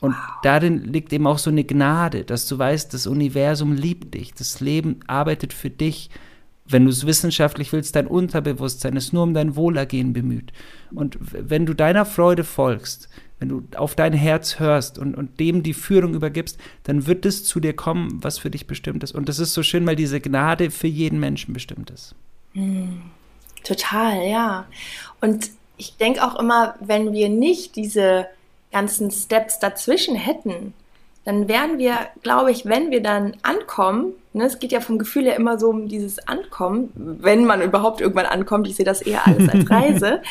Und 0.01 0.13
wow. 0.13 0.41
darin 0.43 0.83
liegt 0.83 1.13
eben 1.13 1.27
auch 1.27 1.39
so 1.39 1.49
eine 1.49 1.63
Gnade, 1.63 2.23
dass 2.23 2.47
du 2.47 2.57
weißt, 2.57 2.93
das 2.93 3.07
Universum 3.07 3.73
liebt 3.73 4.13
dich, 4.13 4.33
das 4.33 4.59
Leben 4.59 4.99
arbeitet 5.07 5.53
für 5.53 5.69
dich. 5.69 6.09
Wenn 6.65 6.85
du 6.85 6.91
es 6.91 7.05
wissenschaftlich 7.05 7.73
willst, 7.73 7.95
dein 7.95 8.07
Unterbewusstsein 8.07 8.95
ist 8.95 9.11
nur 9.11 9.23
um 9.23 9.33
dein 9.33 9.55
Wohlergehen 9.55 10.13
bemüht. 10.13 10.53
Und 10.93 11.17
wenn 11.19 11.65
du 11.65 11.73
deiner 11.73 12.05
Freude 12.05 12.43
folgst, 12.43 13.09
wenn 13.39 13.49
du 13.49 13.63
auf 13.75 13.95
dein 13.95 14.13
Herz 14.13 14.59
hörst 14.59 14.99
und, 14.99 15.15
und 15.15 15.39
dem 15.39 15.63
die 15.63 15.73
Führung 15.73 16.13
übergibst, 16.13 16.59
dann 16.83 17.07
wird 17.07 17.25
es 17.25 17.43
zu 17.45 17.59
dir 17.59 17.73
kommen, 17.73 18.23
was 18.23 18.37
für 18.37 18.51
dich 18.51 18.67
bestimmt 18.67 19.03
ist. 19.03 19.15
Und 19.15 19.29
das 19.29 19.39
ist 19.39 19.53
so 19.53 19.63
schön, 19.63 19.87
weil 19.87 19.95
diese 19.95 20.19
Gnade 20.19 20.69
für 20.71 20.87
jeden 20.87 21.19
Menschen 21.19 21.53
bestimmt 21.53 21.89
ist. 21.89 22.15
Mm, 22.53 22.97
total, 23.63 24.27
ja. 24.27 24.67
Und 25.21 25.49
ich 25.79 25.97
denke 25.97 26.23
auch 26.23 26.37
immer, 26.37 26.75
wenn 26.79 27.13
wir 27.13 27.29
nicht 27.29 27.75
diese 27.75 28.27
ganzen 28.71 29.09
Steps 29.09 29.59
dazwischen 29.59 30.15
hätten, 30.15 30.73
dann 31.25 31.47
wären 31.47 31.77
wir, 31.77 31.95
glaube 32.21 32.51
ich, 32.51 32.65
wenn 32.65 32.91
wir 32.91 33.01
dann 33.01 33.37
ankommen, 33.43 34.13
ne, 34.33 34.45
es 34.45 34.59
geht 34.59 34.71
ja 34.71 34.81
vom 34.81 34.99
Gefühl 34.99 35.25
her 35.25 35.35
immer 35.35 35.59
so 35.59 35.69
um 35.69 35.87
dieses 35.87 36.27
Ankommen, 36.27 36.91
wenn 36.95 37.45
man 37.45 37.61
überhaupt 37.61 38.01
irgendwann 38.01 38.25
ankommt, 38.25 38.67
ich 38.67 38.75
sehe 38.75 38.85
das 38.85 39.01
eher 39.01 39.25
alles 39.25 39.49
als 39.49 39.69
Reise, 39.69 40.21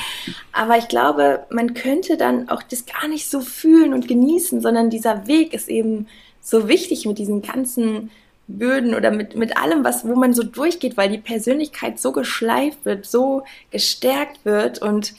aber 0.52 0.76
ich 0.76 0.88
glaube, 0.88 1.46
man 1.50 1.74
könnte 1.74 2.16
dann 2.16 2.48
auch 2.48 2.62
das 2.62 2.84
gar 2.86 3.08
nicht 3.08 3.30
so 3.30 3.40
fühlen 3.40 3.94
und 3.94 4.08
genießen, 4.08 4.60
sondern 4.60 4.90
dieser 4.90 5.26
Weg 5.26 5.54
ist 5.54 5.68
eben 5.68 6.08
so 6.40 6.68
wichtig 6.68 7.06
mit 7.06 7.18
diesen 7.18 7.42
ganzen 7.42 8.10
Böden 8.48 8.94
oder 8.94 9.10
mit, 9.10 9.36
mit 9.36 9.56
allem, 9.56 9.84
was, 9.84 10.06
wo 10.06 10.14
man 10.14 10.32
so 10.32 10.42
durchgeht, 10.42 10.96
weil 10.96 11.10
die 11.10 11.18
Persönlichkeit 11.18 12.00
so 12.00 12.12
geschleift 12.12 12.84
wird, 12.84 13.06
so 13.06 13.44
gestärkt 13.70 14.44
wird 14.44 14.80
und 14.80 15.14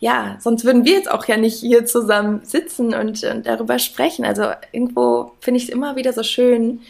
ja, 0.00 0.36
sonst 0.40 0.64
würden 0.64 0.84
wir 0.84 0.94
jetzt 0.94 1.10
auch 1.10 1.26
ja 1.26 1.36
nicht 1.36 1.60
hier 1.60 1.86
zusammen 1.86 2.40
sitzen 2.44 2.92
und, 2.92 3.22
und 3.24 3.46
darüber 3.46 3.78
sprechen. 3.78 4.24
Also 4.24 4.50
irgendwo 4.72 5.32
finde 5.40 5.58
ich 5.58 5.64
es 5.64 5.70
immer 5.70 5.96
wieder 5.96 6.12
so 6.12 6.22
schön, 6.22 6.80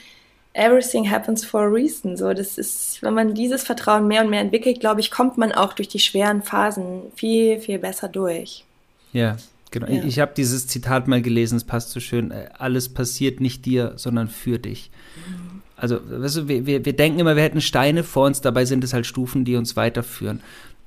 everything 0.52 1.08
happens 1.08 1.44
for 1.44 1.62
a 1.62 1.66
reason. 1.66 2.16
So, 2.16 2.32
das 2.32 2.58
ist, 2.58 3.02
wenn 3.02 3.14
man 3.14 3.34
dieses 3.34 3.62
Vertrauen 3.62 4.08
mehr 4.08 4.22
und 4.22 4.30
mehr 4.30 4.40
entwickelt, 4.40 4.80
glaube 4.80 5.00
ich, 5.00 5.10
kommt 5.10 5.38
man 5.38 5.52
auch 5.52 5.74
durch 5.74 5.88
die 5.88 6.00
schweren 6.00 6.42
Phasen 6.42 7.02
viel, 7.14 7.60
viel 7.60 7.78
besser 7.78 8.08
durch. 8.08 8.64
Ja, 9.12 9.36
Genau, 9.74 9.88
ja. 9.88 10.04
ich 10.04 10.20
habe 10.20 10.32
dieses 10.36 10.68
Zitat 10.68 11.08
mal 11.08 11.20
gelesen, 11.20 11.56
es 11.56 11.64
passt 11.64 11.90
so 11.90 11.98
schön, 11.98 12.30
äh, 12.30 12.48
alles 12.56 12.94
passiert 12.94 13.40
nicht 13.40 13.66
dir, 13.66 13.94
sondern 13.96 14.28
für 14.28 14.60
dich. 14.60 14.92
Mhm. 15.16 15.43
Also, 15.84 16.00
weißt 16.02 16.36
du, 16.38 16.48
wir, 16.48 16.64
wir, 16.64 16.82
wir 16.82 16.94
denken 16.94 17.18
immer, 17.18 17.36
wir 17.36 17.42
hätten 17.42 17.60
Steine 17.60 18.04
vor 18.04 18.24
uns, 18.24 18.40
dabei 18.40 18.64
sind 18.64 18.82
es 18.84 18.94
halt 18.94 19.04
Stufen, 19.04 19.44
die 19.44 19.56
uns 19.56 19.76
weiterführen. 19.76 20.40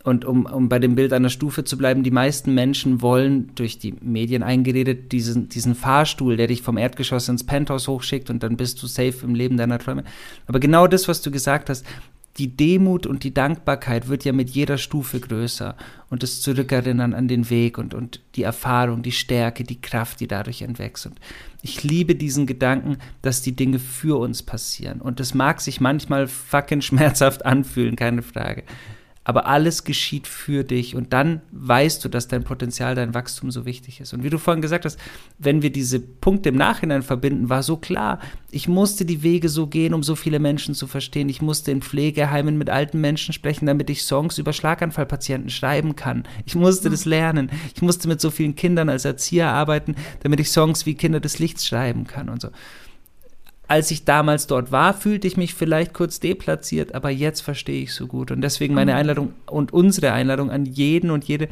Und 0.04 0.25
um, 0.25 0.48
um 0.48 0.70
bei 0.70 0.80
dem 0.80 0.96
Bild 0.96 1.13
einer 1.13 1.30
Stufe 1.30 1.66
zu 1.66 1.77
bleiben, 1.77 2.01
die 2.01 2.10
meisten 2.10 2.56
Menschen 2.56 3.04
wollen 3.04 3.51
durch 3.54 3.77
die 3.77 3.94
Medien 4.01 4.42
eingeredet 4.42 5.12
diesen, 5.12 5.50
diesen 5.50 5.75
Fahrstuhl, 5.75 6.36
der 6.36 6.48
dich 6.48 6.63
vom 6.63 6.77
Erdgeschoss 6.77 7.30
ins 7.30 7.46
Penthouse 7.46 7.88
hochschickt 7.88 8.32
und 8.32 8.42
dann 8.42 8.58
bist 8.58 8.82
du 8.82 8.88
safe 8.88 9.18
im 9.22 9.36
Leben 9.36 9.56
deiner 9.58 9.77
Träume. 9.77 10.04
Aber 10.48 10.60
genau 10.60 10.88
das, 10.88 11.08
was 11.08 11.22
du 11.22 11.30
gesagt 11.30 11.70
hast, 11.70 11.86
die 12.38 12.56
Demut 12.56 13.08
und 13.08 13.24
die 13.24 13.34
Dankbarkeit 13.34 14.08
wird 14.08 14.24
ja 14.24 14.32
mit 14.32 14.50
jeder 14.50 14.77
Stufe 14.77 15.20
größer 15.20 15.75
und 16.10 16.24
das 16.24 16.41
Zurückerinnern 16.41 17.13
an 17.13 17.27
den 17.27 17.50
Weg 17.50 17.77
und, 17.77 17.94
und 17.94 18.22
die 18.36 18.44
Erfahrung, 18.44 19.01
die 19.01 19.12
Stärke, 19.12 19.63
die 19.63 19.82
Kraft, 19.82 20.20
die 20.20 20.27
dadurch 20.27 20.62
entwächst. 20.62 21.06
Und 21.08 21.20
ich 21.62 21.84
liebe 21.84 22.15
diesen 22.15 22.46
Gedanken, 22.46 22.98
dass 23.22 23.41
die 23.41 23.56
Dinge 23.56 23.79
für 23.79 24.20
uns 24.20 24.44
passieren. 24.44 25.01
Und 25.01 25.20
das 25.20 25.34
mag 25.34 25.62
sich 25.62 25.82
manchmal 25.82 26.27
fucking 26.27 26.82
schmerzhaft 26.82 27.46
anfühlen, 27.46 27.96
keine 27.96 28.22
Frage 28.22 28.63
aber 29.27 29.46
alles 29.46 29.84
geschieht 29.84 30.25
für 30.25 30.63
dich 30.63 30.96
und 30.96 31.12
dann 31.12 31.41
weißt 31.51 32.03
du, 32.03 32.07
dass 32.07 32.29
dein 32.29 32.46
Potenzial, 32.46 32.96
dein 32.96 33.13
Wachstum 33.13 33.51
so 33.51 33.65
wichtig 33.65 34.00
ist. 34.00 34.13
Und 34.13 34.24
wie 34.24 34.29
du 34.29 34.38
vorhin 34.38 34.62
gesagt 34.62 34.86
hast, 34.86 34.98
wenn 35.38 35.62
wir 35.62 35.69
diese 35.69 36.00
Punkte 36.00 36.48
im 36.48 36.55
Nachhinein 36.55 37.03
verbinden, 37.03 37.50
war 37.50 37.62
so 37.62 37.75
klar, 37.75 38.19
ich 38.51 38.69
musste 38.69 39.03
die 39.03 39.24
Wege 39.24 39.50
so 39.50 39.67
gehen, 39.67 39.93
um 39.93 40.01
so 40.01 40.15
viele 40.15 40.39
Menschen 40.39 40.75
zu 40.75 40.88
verstehen. 40.88 41.27
Ich 41.27 41.41
musste 41.41 41.72
in 41.72 41.81
Pflegeheimen 41.81 42.57
mit 42.57 42.69
alten 42.69 43.01
Menschen 43.01 43.34
sprechen, 43.34 43.65
damit 43.65 43.89
ich 43.89 44.03
Songs 44.03 44.38
über 44.38 44.53
Schlaganfallpatienten 44.53 45.50
schreiben 45.50 45.98
kann. 45.98 46.24
Ich 46.46 46.55
musste 46.55 46.89
das 46.89 47.03
lernen. 47.03 47.51
Ich 47.75 47.81
musste 47.81 48.07
mit 48.07 48.22
so 48.22 48.31
vielen 48.31 48.55
Kindern 48.55 48.88
als 48.88 49.03
Erzieher 49.03 49.50
arbeiten, 49.50 49.96
damit 50.24 50.39
ich 50.39 50.51
Songs 50.51 50.86
wie 50.86 50.96
Kinder 50.96 51.19
des 51.19 51.38
Lichts 51.38 51.67
schreiben 51.67 52.07
kann 52.07 52.29
und 52.29 52.41
so 52.41 52.48
als 53.68 53.92
ich 53.92 54.06
damals 54.06 54.48
dort 54.48 54.72
war, 54.72 54.94
fühlte 54.94 55.28
ich 55.28 55.38
mich 55.38 55.54
vielleicht 55.54 55.94
kurz 55.94 56.20
deplatziert, 56.20 56.96
aber 56.96 57.10
jetzt 57.10 57.42
verstehe 57.42 57.84
ich 57.84 57.94
so 57.94 58.08
gut. 58.08 58.32
Und 58.32 58.42
deswegen 58.42 58.74
meine 58.74 58.94
mhm. 58.94 58.98
Einladung 58.98 59.34
und 59.46 59.74
unsere 59.74 60.14
Einladung 60.14 60.52
an 60.52 60.66
jeden 60.66 61.12
und 61.12 61.26
jede, 61.26 61.50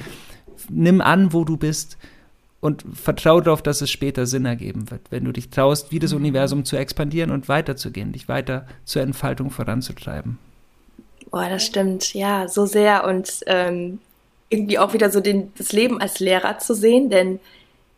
nimm 0.70 1.02
an, 1.02 1.34
wo 1.34 1.44
du 1.44 1.58
bist 1.58 1.98
und 2.62 2.84
vertraue 2.94 3.42
darauf, 3.42 3.62
dass 3.62 3.82
es 3.82 3.92
später 3.92 4.26
Sinn 4.26 4.46
ergeben 4.46 4.90
wird, 4.90 5.02
wenn 5.10 5.26
du 5.26 5.32
dich 5.32 5.50
traust, 5.50 5.92
wie 5.92 6.00
das 6.00 6.12
mhm. 6.12 6.20
Universum 6.20 6.66
zu 6.66 6.78
expandieren 6.78 7.32
und 7.32 7.50
weiterzugehen, 7.50 8.14
dich 8.14 8.28
weiter 8.30 8.66
zur 8.86 9.02
Entfaltung 9.02 9.52
voranzutreiben. 9.52 10.38
Boah, 11.32 11.50
das 11.50 11.66
stimmt, 11.66 12.14
ja, 12.14 12.48
so 12.48 12.66
sehr. 12.66 13.06
Und 13.06 13.42
ähm, 13.48 14.00
irgendwie 14.50 14.80
auch 14.80 14.94
wieder 14.94 15.12
so 15.12 15.20
den, 15.20 15.52
das 15.58 15.74
Leben 15.74 16.00
als 16.00 16.20
Lehrer 16.20 16.60
zu 16.60 16.74
sehen, 16.74 17.10
denn 17.10 17.40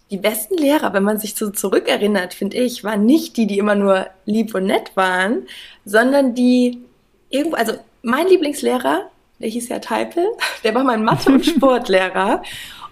die 0.10 0.18
besten 0.18 0.56
Lehrer, 0.56 0.94
wenn 0.94 1.04
man 1.04 1.20
sich 1.20 1.36
so 1.36 1.50
zurückerinnert, 1.50 2.34
finde 2.34 2.58
ich, 2.58 2.84
waren 2.84 3.06
nicht 3.06 3.36
die, 3.38 3.48
die 3.48 3.58
immer 3.58 3.76
nur 3.76 4.08
lieb 4.26 4.56
und 4.56 4.66
nett 4.66 4.92
waren, 4.96 5.48
sondern 5.86 6.34
die 6.34 6.82
irgendwo, 7.30 7.58
also 7.58 7.74
mein 8.04 8.28
Lieblingslehrer, 8.28 9.10
der 9.40 9.50
hieß 9.50 9.70
ja 9.70 9.80
Teipel, 9.80 10.26
der 10.64 10.74
war 10.76 10.84
mein 10.84 11.04
Mathe- 11.04 11.32
und 11.32 11.46
Sportlehrer. 11.46 12.42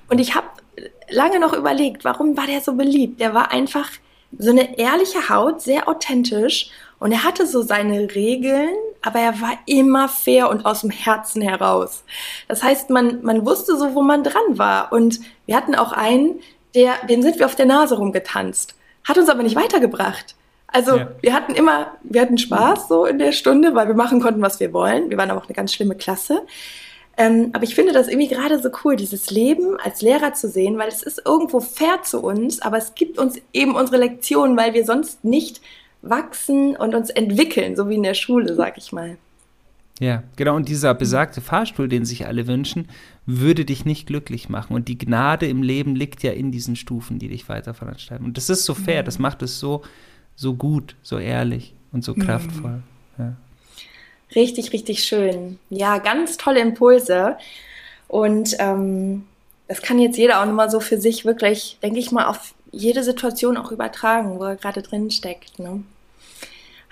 Und 0.09 0.19
ich 0.19 0.35
habe 0.35 0.47
lange 1.09 1.39
noch 1.39 1.53
überlegt, 1.53 2.03
warum 2.03 2.35
war 2.35 2.47
der 2.47 2.61
so 2.61 2.73
beliebt? 2.73 3.19
Der 3.21 3.33
war 3.33 3.51
einfach 3.51 3.89
so 4.37 4.51
eine 4.51 4.77
ehrliche 4.77 5.29
Haut, 5.29 5.61
sehr 5.61 5.87
authentisch 5.87 6.69
und 6.99 7.11
er 7.11 7.23
hatte 7.23 7.45
so 7.45 7.61
seine 7.61 8.15
Regeln, 8.15 8.73
aber 9.01 9.19
er 9.19 9.39
war 9.41 9.57
immer 9.65 10.09
fair 10.09 10.49
und 10.49 10.65
aus 10.65 10.81
dem 10.81 10.89
Herzen 10.89 11.41
heraus. 11.41 12.03
Das 12.47 12.63
heißt, 12.63 12.89
man, 12.89 13.21
man 13.21 13.45
wusste 13.45 13.77
so, 13.77 13.93
wo 13.93 14.01
man 14.01 14.23
dran 14.23 14.57
war. 14.57 14.91
Und 14.91 15.19
wir 15.45 15.55
hatten 15.55 15.75
auch 15.75 15.91
einen, 15.91 16.39
der, 16.75 17.05
dem 17.09 17.21
sind 17.21 17.39
wir 17.39 17.45
auf 17.45 17.55
der 17.55 17.65
Nase 17.65 17.97
rumgetanzt. 17.97 18.75
Hat 19.03 19.17
uns 19.17 19.29
aber 19.29 19.43
nicht 19.43 19.55
weitergebracht. 19.55 20.35
Also 20.67 20.97
ja. 20.97 21.07
wir 21.21 21.33
hatten 21.33 21.53
immer, 21.53 21.95
wir 22.03 22.21
hatten 22.21 22.37
Spaß 22.37 22.87
so 22.89 23.05
in 23.05 23.17
der 23.17 23.31
Stunde, 23.31 23.75
weil 23.75 23.87
wir 23.87 23.95
machen 23.95 24.19
konnten, 24.19 24.41
was 24.41 24.59
wir 24.59 24.73
wollen. 24.73 25.09
Wir 25.09 25.17
waren 25.17 25.31
aber 25.31 25.41
auch 25.41 25.45
eine 25.47 25.55
ganz 25.55 25.73
schlimme 25.73 25.95
Klasse. 25.95 26.41
Ähm, 27.17 27.51
aber 27.53 27.63
ich 27.63 27.75
finde 27.75 27.93
das 27.93 28.09
irgendwie 28.09 28.27
gerade 28.27 28.61
so 28.61 28.69
cool, 28.83 28.97
dieses 28.97 29.31
Leben 29.31 29.79
als 29.79 30.01
Lehrer 30.01 30.33
zu 30.33 30.49
sehen, 30.49 30.77
weil 30.77 30.89
es 30.89 31.01
ist 31.01 31.21
irgendwo 31.23 31.61
fair 31.61 32.01
zu 32.03 32.21
uns, 32.21 32.61
aber 32.61 32.77
es 32.77 32.93
gibt 32.93 33.17
uns 33.17 33.39
eben 33.53 33.75
unsere 33.75 33.97
Lektionen, 33.97 34.57
weil 34.57 34.73
wir 34.73 34.83
sonst 34.83 35.23
nicht 35.23 35.61
wachsen 36.01 36.75
und 36.75 36.93
uns 36.93 37.09
entwickeln, 37.09 37.75
so 37.75 37.87
wie 37.87 37.95
in 37.95 38.03
der 38.03 38.15
Schule, 38.15 38.53
sag 38.55 38.77
ich 38.77 38.91
mal. 38.91 39.17
Ja, 39.99 40.23
genau. 40.35 40.55
Und 40.55 40.67
dieser 40.67 40.93
besagte 40.93 41.39
Fahrstuhl, 41.39 41.87
den 41.87 42.05
sich 42.05 42.27
alle 42.27 42.47
wünschen, 42.47 42.89
würde 43.25 43.63
dich 43.63 43.85
nicht 43.85 44.07
glücklich 44.07 44.49
machen. 44.49 44.75
Und 44.75 44.87
die 44.87 44.97
Gnade 44.97 45.47
im 45.47 45.63
Leben 45.63 45.95
liegt 45.95 46.21
ja 46.21 46.31
in 46.31 46.51
diesen 46.51 46.75
Stufen, 46.75 47.17
die 47.17 47.29
dich 47.29 47.47
weiter 47.47 47.73
voransteigen. 47.73 48.25
Und 48.25 48.37
das 48.37 48.49
ist 48.49 48.65
so 48.65 48.73
fair, 48.73 49.03
das 49.03 49.19
macht 49.19 49.41
es 49.41 49.59
so, 49.59 49.83
so 50.35 50.53
gut, 50.53 50.95
so 51.01 51.17
ehrlich 51.17 51.73
und 51.93 52.03
so 52.03 52.13
kraftvoll. 52.13 52.83
Ja. 53.17 53.35
Richtig, 54.35 54.73
richtig 54.73 55.03
schön. 55.03 55.59
Ja, 55.69 55.97
ganz 55.99 56.35
tolle 56.37 56.59
Impulse. 56.59 57.37
Und 58.09 58.55
ähm, 58.59 59.23
das 59.67 59.81
kann 59.81 59.97
jetzt 59.99 60.17
jeder 60.17 60.41
auch 60.41 60.45
nochmal 60.45 60.69
so 60.69 60.81
für 60.81 60.99
sich 60.99 61.23
wirklich, 61.25 61.77
denke 61.81 61.99
ich 61.99 62.11
mal, 62.11 62.25
auf 62.25 62.53
jede 62.71 63.03
Situation 63.03 63.55
auch 63.55 63.71
übertragen, 63.71 64.37
wo 64.37 64.43
er 64.43 64.57
gerade 64.57 64.81
drin 64.81 65.09
steckt. 65.09 65.57
Ne? 65.59 65.83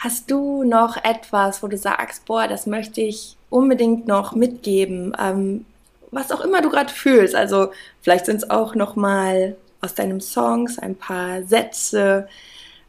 Hast 0.04 0.30
du 0.30 0.64
noch 0.64 0.98
etwas, 1.02 1.64
wo 1.64 1.68
du 1.68 1.78
sagst, 1.78 2.26
boah, 2.26 2.50
das 2.50 2.68
möchte 2.68 3.00
ich 3.00 3.38
unbedingt 3.50 4.06
noch 4.06 4.36
mitgeben? 4.36 5.16
Ähm, 5.18 5.66
was 6.12 6.30
auch 6.34 6.42
immer 6.42 6.62
du 6.62 6.70
gerade 6.70 6.92
fühlst. 6.92 7.36
Also 7.36 7.72
vielleicht 8.02 8.26
sind 8.26 8.36
es 8.36 8.50
auch 8.50 8.76
noch 8.76 8.98
mal 8.98 9.56
aus 9.80 9.94
deinem 9.94 10.20
Songs 10.20 10.78
ein 10.78 10.96
paar 10.98 11.44
Sätze. 11.44 12.28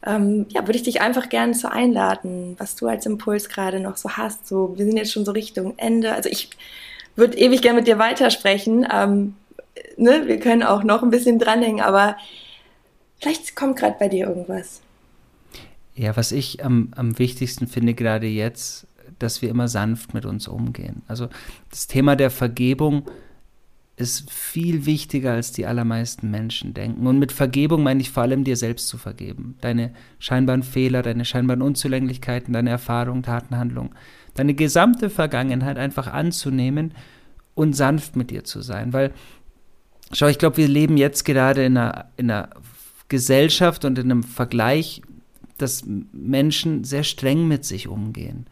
Ähm, 0.04 0.46
ja, 0.48 0.62
würde 0.62 0.74
ich 0.76 0.82
dich 0.82 1.02
einfach 1.02 1.28
gerne 1.28 1.54
so 1.54 1.68
einladen, 1.68 2.56
was 2.58 2.74
du 2.74 2.88
als 2.88 3.06
Impuls 3.06 3.48
gerade 3.48 3.78
noch 3.78 3.96
so 3.96 4.10
hast. 4.16 4.48
So, 4.48 4.76
wir 4.76 4.84
sind 4.84 4.96
jetzt 4.96 5.12
schon 5.12 5.24
so 5.24 5.30
Richtung 5.30 5.74
Ende. 5.76 6.14
Also 6.14 6.28
ich 6.28 6.50
würde 7.14 7.38
ewig 7.38 7.62
gerne 7.62 7.78
mit 7.78 7.86
dir 7.86 8.00
weitersprechen. 8.00 8.88
Ähm, 8.92 9.36
ne? 9.96 10.26
Wir 10.26 10.40
können 10.40 10.64
auch 10.64 10.82
noch 10.82 11.04
ein 11.04 11.10
bisschen 11.10 11.38
dranhängen, 11.38 11.80
aber 11.80 12.16
vielleicht 13.20 13.54
kommt 13.54 13.76
gerade 13.76 13.94
bei 14.00 14.08
dir 14.08 14.26
irgendwas. 14.26 14.80
Ja, 15.96 16.16
was 16.16 16.32
ich 16.32 16.64
am, 16.64 16.88
am 16.96 17.18
wichtigsten 17.18 17.68
finde 17.68 17.94
gerade 17.94 18.26
jetzt, 18.26 18.86
dass 19.18 19.42
wir 19.42 19.48
immer 19.48 19.68
sanft 19.68 20.14
mit 20.14 20.26
uns 20.26 20.48
umgehen. 20.48 21.02
Also 21.06 21.28
das 21.70 21.86
Thema 21.86 22.16
der 22.16 22.30
Vergebung 22.30 23.04
ist 23.96 24.30
viel 24.32 24.86
wichtiger, 24.86 25.34
als 25.34 25.52
die 25.52 25.66
allermeisten 25.66 26.30
Menschen 26.30 26.74
denken. 26.74 27.06
Und 27.06 27.20
mit 27.20 27.30
Vergebung 27.30 27.84
meine 27.84 28.00
ich 28.00 28.10
vor 28.10 28.24
allem 28.24 28.42
dir 28.42 28.56
selbst 28.56 28.88
zu 28.88 28.98
vergeben. 28.98 29.56
Deine 29.60 29.92
scheinbaren 30.18 30.64
Fehler, 30.64 31.02
deine 31.02 31.24
scheinbaren 31.24 31.62
Unzulänglichkeiten, 31.62 32.52
deine 32.52 32.70
Erfahrungen, 32.70 33.22
Taten, 33.22 33.56
Handlungen. 33.56 33.94
Deine 34.34 34.54
gesamte 34.54 35.10
Vergangenheit 35.10 35.78
einfach 35.78 36.08
anzunehmen 36.08 36.92
und 37.54 37.76
sanft 37.76 38.16
mit 38.16 38.30
dir 38.30 38.42
zu 38.42 38.62
sein. 38.62 38.92
Weil, 38.92 39.12
schau, 40.12 40.26
ich 40.26 40.38
glaube, 40.38 40.56
wir 40.56 40.68
leben 40.68 40.96
jetzt 40.96 41.24
gerade 41.24 41.64
in 41.64 41.76
einer, 41.76 42.06
in 42.16 42.32
einer 42.32 42.50
Gesellschaft 43.08 43.84
und 43.84 43.96
in 43.96 44.10
einem 44.10 44.24
Vergleich, 44.24 45.02
dass 45.58 45.84
Menschen 46.12 46.84
sehr 46.84 47.04
streng 47.04 47.46
mit 47.48 47.64
sich 47.64 47.88
umgehen 47.88 48.46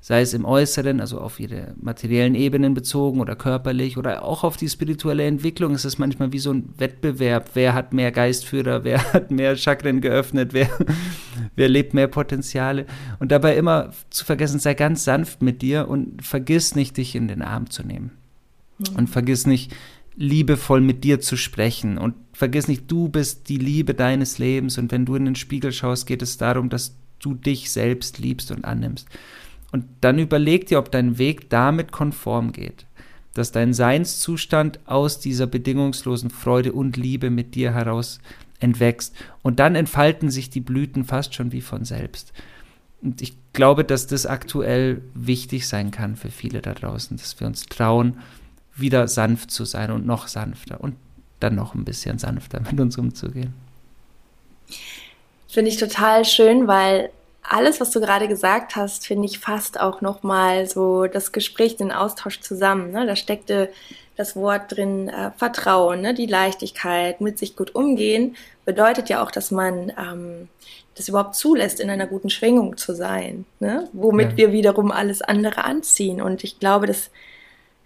sei 0.00 0.20
es 0.20 0.32
im 0.32 0.44
Äußeren, 0.44 1.00
also 1.00 1.20
auf 1.20 1.40
ihre 1.40 1.74
materiellen 1.80 2.34
Ebenen 2.34 2.74
bezogen 2.74 3.20
oder 3.20 3.34
körperlich 3.34 3.98
oder 3.98 4.24
auch 4.24 4.44
auf 4.44 4.56
die 4.56 4.68
spirituelle 4.68 5.26
Entwicklung. 5.26 5.74
Es 5.74 5.84
ist 5.84 5.98
manchmal 5.98 6.32
wie 6.32 6.38
so 6.38 6.52
ein 6.52 6.72
Wettbewerb. 6.78 7.50
Wer 7.54 7.74
hat 7.74 7.92
mehr 7.92 8.12
Geistführer, 8.12 8.84
wer 8.84 9.12
hat 9.12 9.30
mehr 9.30 9.56
Chakren 9.56 10.00
geöffnet, 10.00 10.52
wer, 10.52 10.68
wer 11.56 11.68
lebt 11.68 11.94
mehr 11.94 12.08
Potenziale. 12.08 12.86
Und 13.18 13.32
dabei 13.32 13.56
immer 13.56 13.90
zu 14.10 14.24
vergessen, 14.24 14.60
sei 14.60 14.74
ganz 14.74 15.04
sanft 15.04 15.42
mit 15.42 15.62
dir 15.62 15.88
und 15.88 16.24
vergiss 16.24 16.74
nicht, 16.74 16.96
dich 16.96 17.14
in 17.14 17.26
den 17.26 17.42
Arm 17.42 17.68
zu 17.70 17.82
nehmen. 17.82 18.12
Mhm. 18.78 18.96
Und 18.96 19.10
vergiss 19.10 19.46
nicht, 19.46 19.74
liebevoll 20.18 20.80
mit 20.80 21.04
dir 21.04 21.20
zu 21.20 21.36
sprechen 21.36 21.96
und 21.96 22.14
vergiss 22.32 22.66
nicht, 22.66 22.90
du 22.90 23.08
bist 23.08 23.48
die 23.48 23.56
Liebe 23.56 23.94
deines 23.94 24.38
Lebens 24.38 24.76
und 24.76 24.90
wenn 24.90 25.06
du 25.06 25.14
in 25.14 25.24
den 25.24 25.36
Spiegel 25.36 25.72
schaust, 25.72 26.06
geht 26.06 26.22
es 26.22 26.36
darum, 26.36 26.68
dass 26.68 26.96
du 27.20 27.34
dich 27.34 27.70
selbst 27.70 28.18
liebst 28.18 28.50
und 28.50 28.64
annimmst. 28.64 29.08
Und 29.70 29.84
dann 30.00 30.18
überleg 30.18 30.66
dir, 30.66 30.80
ob 30.80 30.90
dein 30.90 31.18
Weg 31.18 31.50
damit 31.50 31.92
konform 31.92 32.50
geht, 32.50 32.86
dass 33.34 33.52
dein 33.52 33.72
Seinszustand 33.72 34.80
aus 34.86 35.20
dieser 35.20 35.46
bedingungslosen 35.46 36.30
Freude 36.30 36.72
und 36.72 36.96
Liebe 36.96 37.30
mit 37.30 37.54
dir 37.54 37.72
heraus 37.72 38.18
entwächst. 38.58 39.14
Und 39.42 39.60
dann 39.60 39.76
entfalten 39.76 40.30
sich 40.30 40.50
die 40.50 40.60
Blüten 40.60 41.04
fast 41.04 41.34
schon 41.34 41.52
wie 41.52 41.60
von 41.60 41.84
selbst. 41.84 42.32
Und 43.02 43.22
ich 43.22 43.36
glaube, 43.52 43.84
dass 43.84 44.08
das 44.08 44.26
aktuell 44.26 45.02
wichtig 45.14 45.68
sein 45.68 45.92
kann 45.92 46.16
für 46.16 46.30
viele 46.30 46.60
da 46.60 46.74
draußen, 46.74 47.16
dass 47.16 47.38
wir 47.38 47.46
uns 47.46 47.66
trauen, 47.66 48.18
wieder 48.80 49.08
sanft 49.08 49.50
zu 49.50 49.64
sein 49.64 49.90
und 49.90 50.06
noch 50.06 50.28
sanfter 50.28 50.80
und 50.80 50.96
dann 51.40 51.54
noch 51.54 51.74
ein 51.74 51.84
bisschen 51.84 52.18
sanfter 52.18 52.60
mit 52.60 52.78
uns 52.80 52.98
umzugehen. 52.98 53.54
Finde 55.48 55.70
ich 55.70 55.76
total 55.78 56.24
schön, 56.24 56.66
weil 56.66 57.10
alles, 57.42 57.80
was 57.80 57.90
du 57.90 58.00
gerade 58.00 58.28
gesagt 58.28 58.76
hast, 58.76 59.06
finde 59.06 59.26
ich 59.26 59.38
fast 59.38 59.80
auch 59.80 60.00
nochmal 60.00 60.66
so 60.66 61.06
das 61.06 61.32
Gespräch, 61.32 61.76
den 61.76 61.92
Austausch 61.92 62.40
zusammen. 62.40 62.90
Ne? 62.90 63.06
Da 63.06 63.16
steckte 63.16 63.70
das 64.16 64.36
Wort 64.36 64.76
drin 64.76 65.08
äh, 65.08 65.30
Vertrauen, 65.36 66.02
ne? 66.02 66.12
die 66.12 66.26
Leichtigkeit, 66.26 67.20
mit 67.20 67.38
sich 67.38 67.56
gut 67.56 67.74
umgehen, 67.74 68.36
bedeutet 68.64 69.08
ja 69.08 69.22
auch, 69.22 69.30
dass 69.30 69.50
man 69.50 69.92
ähm, 69.96 70.48
das 70.96 71.08
überhaupt 71.08 71.36
zulässt, 71.36 71.80
in 71.80 71.88
einer 71.88 72.06
guten 72.06 72.28
Schwingung 72.28 72.76
zu 72.76 72.94
sein, 72.94 73.46
ne? 73.60 73.88
womit 73.92 74.32
ja. 74.32 74.36
wir 74.36 74.52
wiederum 74.52 74.90
alles 74.90 75.22
andere 75.22 75.64
anziehen. 75.64 76.20
Und 76.20 76.44
ich 76.44 76.58
glaube, 76.58 76.86
das 76.86 77.10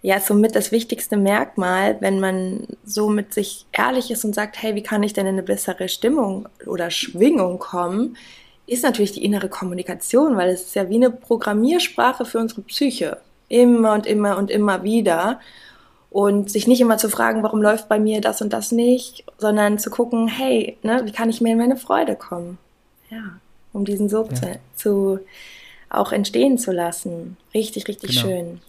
ja, 0.03 0.19
somit 0.19 0.53
das 0.53 0.73
wichtigste 0.73 1.15
Merkmal, 1.15 1.95
wenn 2.01 2.19
man 2.19 2.67
so 2.83 3.07
mit 3.07 3.33
sich 3.33 3.65
ehrlich 3.71 4.11
ist 4.11 4.25
und 4.25 4.35
sagt, 4.35 4.61
hey, 4.61 4.75
wie 4.75 4.83
kann 4.83 5.01
ich 5.01 5.13
denn 5.13 5.25
in 5.25 5.35
eine 5.35 5.43
bessere 5.43 5.87
Stimmung 5.87 6.49
oder 6.67 6.91
Schwingung 6.91 7.57
kommen, 7.57 8.17
ist 8.67 8.83
natürlich 8.83 9.13
die 9.13 9.23
innere 9.23 9.47
Kommunikation, 9.47 10.35
weil 10.35 10.49
es 10.49 10.63
ist 10.63 10.75
ja 10.75 10.89
wie 10.89 10.95
eine 10.95 11.09
Programmiersprache 11.09 12.25
für 12.25 12.39
unsere 12.39 12.63
Psyche. 12.63 13.17
Immer 13.47 13.93
und 13.93 14.05
immer 14.05 14.37
und 14.37 14.51
immer 14.51 14.83
wieder. 14.83 15.39
Und 16.09 16.51
sich 16.51 16.67
nicht 16.67 16.81
immer 16.81 16.97
zu 16.97 17.09
fragen, 17.09 17.41
warum 17.41 17.61
läuft 17.61 17.87
bei 17.87 17.97
mir 17.97 18.19
das 18.19 18.41
und 18.41 18.51
das 18.51 18.73
nicht, 18.73 19.23
sondern 19.37 19.79
zu 19.79 19.89
gucken, 19.89 20.27
hey, 20.27 20.77
ne, 20.83 21.01
wie 21.05 21.13
kann 21.13 21.29
ich 21.29 21.39
mir 21.39 21.53
in 21.53 21.57
meine 21.57 21.77
Freude 21.77 22.17
kommen? 22.17 22.57
Ja, 23.09 23.39
um 23.71 23.85
diesen 23.85 24.09
Sog 24.09 24.31
ja. 24.31 24.37
zu, 24.37 24.59
zu, 24.75 25.19
auch 25.89 26.11
entstehen 26.11 26.57
zu 26.57 26.73
lassen. 26.73 27.37
Richtig, 27.53 27.87
richtig 27.87 28.11
genau. 28.11 28.21
schön. 28.21 28.61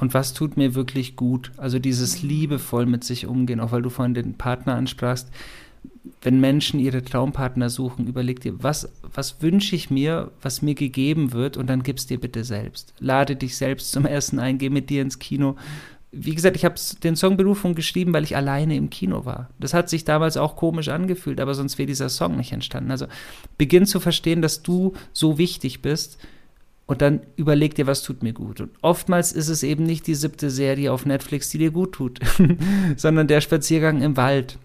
Und 0.00 0.14
was 0.14 0.32
tut 0.32 0.56
mir 0.56 0.74
wirklich 0.74 1.16
gut? 1.16 1.50
Also 1.56 1.78
dieses 1.78 2.22
liebevoll 2.22 2.86
mit 2.86 3.04
sich 3.04 3.26
umgehen, 3.26 3.60
auch 3.60 3.72
weil 3.72 3.82
du 3.82 3.90
vorhin 3.90 4.14
den 4.14 4.34
Partner 4.34 4.76
ansprachst. 4.76 5.28
Wenn 6.22 6.40
Menschen 6.40 6.78
ihre 6.78 7.02
Traumpartner 7.02 7.68
suchen, 7.68 8.06
überleg 8.06 8.40
dir, 8.40 8.62
was, 8.62 8.92
was 9.02 9.42
wünsche 9.42 9.74
ich 9.74 9.90
mir, 9.90 10.30
was 10.40 10.62
mir 10.62 10.74
gegeben 10.74 11.32
wird 11.32 11.56
und 11.56 11.68
dann 11.68 11.82
gib's 11.82 12.06
dir 12.06 12.18
bitte 12.18 12.44
selbst. 12.44 12.94
Lade 12.98 13.36
dich 13.36 13.56
selbst 13.56 13.92
zum 13.92 14.06
Essen 14.06 14.38
ein, 14.38 14.58
geh 14.58 14.70
mit 14.70 14.88
dir 14.90 15.02
ins 15.02 15.18
Kino. 15.18 15.56
Wie 16.10 16.34
gesagt, 16.34 16.56
ich 16.56 16.64
habe 16.64 16.76
den 17.02 17.16
Song 17.16 17.36
Berufung 17.36 17.74
geschrieben, 17.74 18.14
weil 18.14 18.24
ich 18.24 18.36
alleine 18.36 18.76
im 18.76 18.90
Kino 18.90 19.26
war. 19.26 19.50
Das 19.58 19.74
hat 19.74 19.90
sich 19.90 20.04
damals 20.04 20.36
auch 20.36 20.56
komisch 20.56 20.88
angefühlt, 20.88 21.40
aber 21.40 21.54
sonst 21.54 21.76
wäre 21.76 21.86
dieser 21.86 22.08
Song 22.08 22.36
nicht 22.36 22.52
entstanden. 22.52 22.90
Also 22.90 23.06
beginn 23.58 23.84
zu 23.84 24.00
verstehen, 24.00 24.40
dass 24.40 24.62
du 24.62 24.94
so 25.12 25.38
wichtig 25.38 25.82
bist 25.82 26.18
und 26.88 27.02
dann 27.02 27.20
überleg 27.36 27.74
dir, 27.74 27.86
was 27.86 28.02
tut 28.02 28.22
mir 28.22 28.32
gut. 28.32 28.62
Und 28.62 28.70
oftmals 28.80 29.32
ist 29.32 29.48
es 29.48 29.62
eben 29.62 29.84
nicht 29.84 30.06
die 30.06 30.14
siebte 30.14 30.48
Serie 30.48 30.90
auf 30.90 31.04
Netflix, 31.04 31.50
die 31.50 31.58
dir 31.58 31.70
gut 31.70 31.92
tut, 31.92 32.18
sondern 32.96 33.28
der 33.28 33.42
Spaziergang 33.42 34.00
im 34.00 34.16
Wald. 34.16 34.58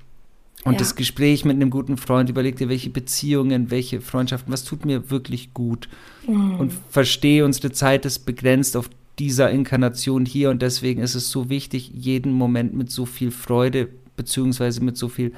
Und 0.63 0.73
ja. 0.73 0.79
das 0.79 0.95
Gespräch 0.95 1.43
mit 1.43 1.57
einem 1.57 1.69
guten 1.69 1.97
Freund, 1.97 2.29
überleg 2.29 2.55
dir, 2.55 2.69
welche 2.69 2.89
Beziehungen, 2.89 3.69
welche 3.71 3.99
Freundschaften, 3.99 4.53
was 4.53 4.63
tut 4.63 4.85
mir 4.85 5.11
wirklich 5.11 5.53
gut. 5.53 5.89
Mhm. 6.25 6.59
Und 6.61 6.73
verstehe, 6.89 7.43
unsere 7.43 7.73
Zeit 7.73 8.05
ist 8.05 8.19
begrenzt 8.19 8.77
auf 8.77 8.89
dieser 9.19 9.51
Inkarnation 9.51 10.25
hier 10.25 10.49
und 10.49 10.61
deswegen 10.61 11.01
ist 11.01 11.15
es 11.15 11.29
so 11.29 11.49
wichtig, 11.49 11.91
jeden 11.93 12.31
Moment 12.31 12.73
mit 12.73 12.89
so 12.89 13.05
viel 13.05 13.31
Freude 13.31 13.89
beziehungsweise 14.15 14.81
mit 14.81 14.95
so 14.97 15.09
viel 15.09 15.33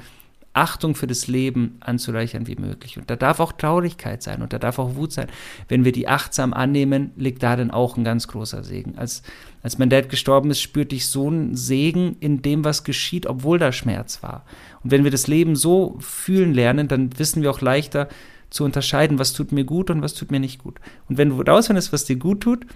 Achtung 0.56 0.94
für 0.94 1.06
das 1.06 1.26
Leben 1.26 1.76
anzureichern 1.80 2.46
wie 2.46 2.56
möglich. 2.56 2.98
Und 2.98 3.10
da 3.10 3.16
darf 3.16 3.40
auch 3.40 3.52
Traurigkeit 3.52 4.22
sein 4.22 4.42
und 4.42 4.52
da 4.52 4.58
darf 4.58 4.78
auch 4.78 4.94
Wut 4.96 5.12
sein. 5.12 5.28
Wenn 5.68 5.84
wir 5.84 5.92
die 5.92 6.08
achtsam 6.08 6.54
annehmen, 6.54 7.10
liegt 7.16 7.42
darin 7.42 7.70
auch 7.70 7.96
ein 7.96 8.04
ganz 8.04 8.26
großer 8.26 8.64
Segen. 8.64 8.96
Als, 8.96 9.22
als 9.62 9.78
mein 9.78 9.90
Dad 9.90 10.08
gestorben 10.08 10.50
ist, 10.50 10.60
spürte 10.60 10.96
ich 10.96 11.06
so 11.06 11.28
einen 11.28 11.56
Segen 11.56 12.16
in 12.20 12.42
dem, 12.42 12.64
was 12.64 12.84
geschieht, 12.84 13.26
obwohl 13.26 13.58
da 13.58 13.70
Schmerz 13.70 14.22
war. 14.22 14.44
Und 14.82 14.90
wenn 14.90 15.04
wir 15.04 15.10
das 15.10 15.26
Leben 15.26 15.56
so 15.56 15.96
fühlen 16.00 16.54
lernen, 16.54 16.88
dann 16.88 17.18
wissen 17.18 17.42
wir 17.42 17.50
auch 17.50 17.60
leichter 17.60 18.08
zu 18.48 18.64
unterscheiden, 18.64 19.18
was 19.18 19.32
tut 19.32 19.52
mir 19.52 19.64
gut 19.64 19.90
und 19.90 20.02
was 20.02 20.14
tut 20.14 20.30
mir 20.30 20.40
nicht 20.40 20.62
gut. 20.62 20.80
Und 21.08 21.18
wenn 21.18 21.30
du 21.30 21.40
rausfindest, 21.42 21.92
was 21.92 22.04
dir 22.06 22.16
gut 22.16 22.40
tut, 22.40 22.66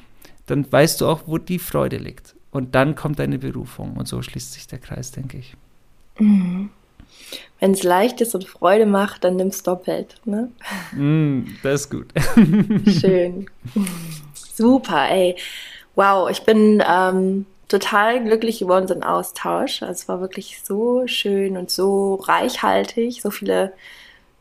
dann 0.46 0.70
weißt 0.70 1.00
du 1.00 1.06
auch, 1.06 1.22
wo 1.26 1.38
die 1.38 1.58
Freude 1.58 1.96
liegt. 1.96 2.34
Und 2.50 2.74
dann 2.74 2.94
kommt 2.94 3.18
deine 3.20 3.38
Berufung. 3.38 3.96
Und 3.96 4.08
so 4.08 4.20
schließt 4.20 4.52
sich 4.52 4.66
der 4.66 4.80
Kreis, 4.80 5.12
denke 5.12 5.38
ich. 5.38 5.56
Mhm. 6.18 6.70
Wenn 7.58 7.72
es 7.72 7.82
leicht 7.82 8.20
ist 8.20 8.34
und 8.34 8.46
Freude 8.46 8.86
macht, 8.86 9.24
dann 9.24 9.36
nimm's 9.36 9.62
doppelt. 9.62 10.16
Ne? 10.24 10.50
Mm, 10.92 11.42
das 11.62 11.82
ist 11.82 11.90
gut. 11.90 12.08
Schön. 13.00 13.46
Super, 14.34 15.10
ey. 15.10 15.36
Wow, 15.94 16.30
ich 16.30 16.42
bin 16.42 16.82
ähm, 16.88 17.44
total 17.68 18.24
glücklich 18.24 18.62
über 18.62 18.78
unseren 18.78 19.02
Austausch. 19.02 19.82
Also 19.82 19.92
es 19.92 20.08
war 20.08 20.20
wirklich 20.20 20.60
so 20.62 21.06
schön 21.06 21.56
und 21.56 21.70
so 21.70 22.14
reichhaltig, 22.14 23.20
so 23.20 23.30
viele 23.30 23.72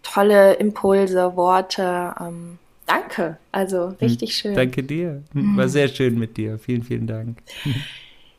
tolle 0.02 0.54
Impulse, 0.54 1.36
Worte. 1.36 2.14
Ähm, 2.20 2.58
danke. 2.86 3.38
Also 3.52 3.96
richtig 4.02 4.36
schön. 4.36 4.56
Danke 4.56 4.84
dir. 4.84 5.24
War 5.34 5.68
sehr 5.68 5.90
schön 5.90 6.18
mit 6.18 6.38
dir. 6.38 6.58
Vielen, 6.58 6.84
vielen 6.84 7.08
Dank. 7.08 7.38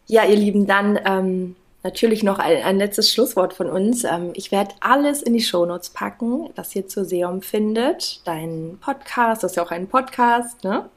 Ja, 0.06 0.24
ihr 0.24 0.36
Lieben, 0.36 0.66
dann 0.66 0.98
ähm, 1.04 1.56
Natürlich 1.82 2.22
noch 2.22 2.38
ein, 2.38 2.62
ein 2.62 2.76
letztes 2.76 3.12
Schlusswort 3.12 3.54
von 3.54 3.70
uns. 3.70 4.04
Ähm, 4.04 4.32
ich 4.34 4.52
werde 4.52 4.74
alles 4.80 5.22
in 5.22 5.32
die 5.32 5.40
Shownotes 5.40 5.90
packen, 5.90 6.50
das 6.54 6.76
ihr 6.76 6.86
zur 6.86 7.06
Seum 7.06 7.40
findet. 7.40 8.20
Dein 8.26 8.78
Podcast, 8.80 9.42
das 9.42 9.52
ist 9.52 9.56
ja 9.56 9.62
auch 9.62 9.70
ein 9.70 9.86
Podcast, 9.86 10.62
ne? 10.62 10.88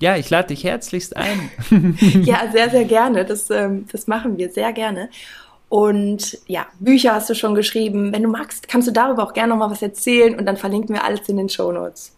Ja, 0.00 0.16
ich 0.16 0.30
lade 0.30 0.48
dich 0.48 0.64
herzlichst 0.64 1.16
ein. 1.16 1.50
ja, 2.24 2.50
sehr, 2.52 2.70
sehr 2.70 2.84
gerne. 2.84 3.24
Das, 3.24 3.50
ähm, 3.50 3.86
das 3.90 4.06
machen 4.06 4.38
wir 4.38 4.50
sehr 4.50 4.72
gerne. 4.72 5.08
Und 5.68 6.38
ja, 6.46 6.66
Bücher 6.78 7.14
hast 7.14 7.30
du 7.30 7.34
schon 7.34 7.54
geschrieben. 7.54 8.12
Wenn 8.12 8.22
du 8.22 8.28
magst, 8.28 8.68
kannst 8.68 8.88
du 8.88 8.92
darüber 8.92 9.22
auch 9.22 9.34
gerne 9.34 9.50
noch 9.50 9.58
mal 9.58 9.70
was 9.70 9.82
erzählen 9.82 10.36
und 10.36 10.46
dann 10.46 10.56
verlinken 10.56 10.94
wir 10.94 11.04
alles 11.04 11.28
in 11.28 11.36
den 11.36 11.48
Shownotes. 11.48 12.12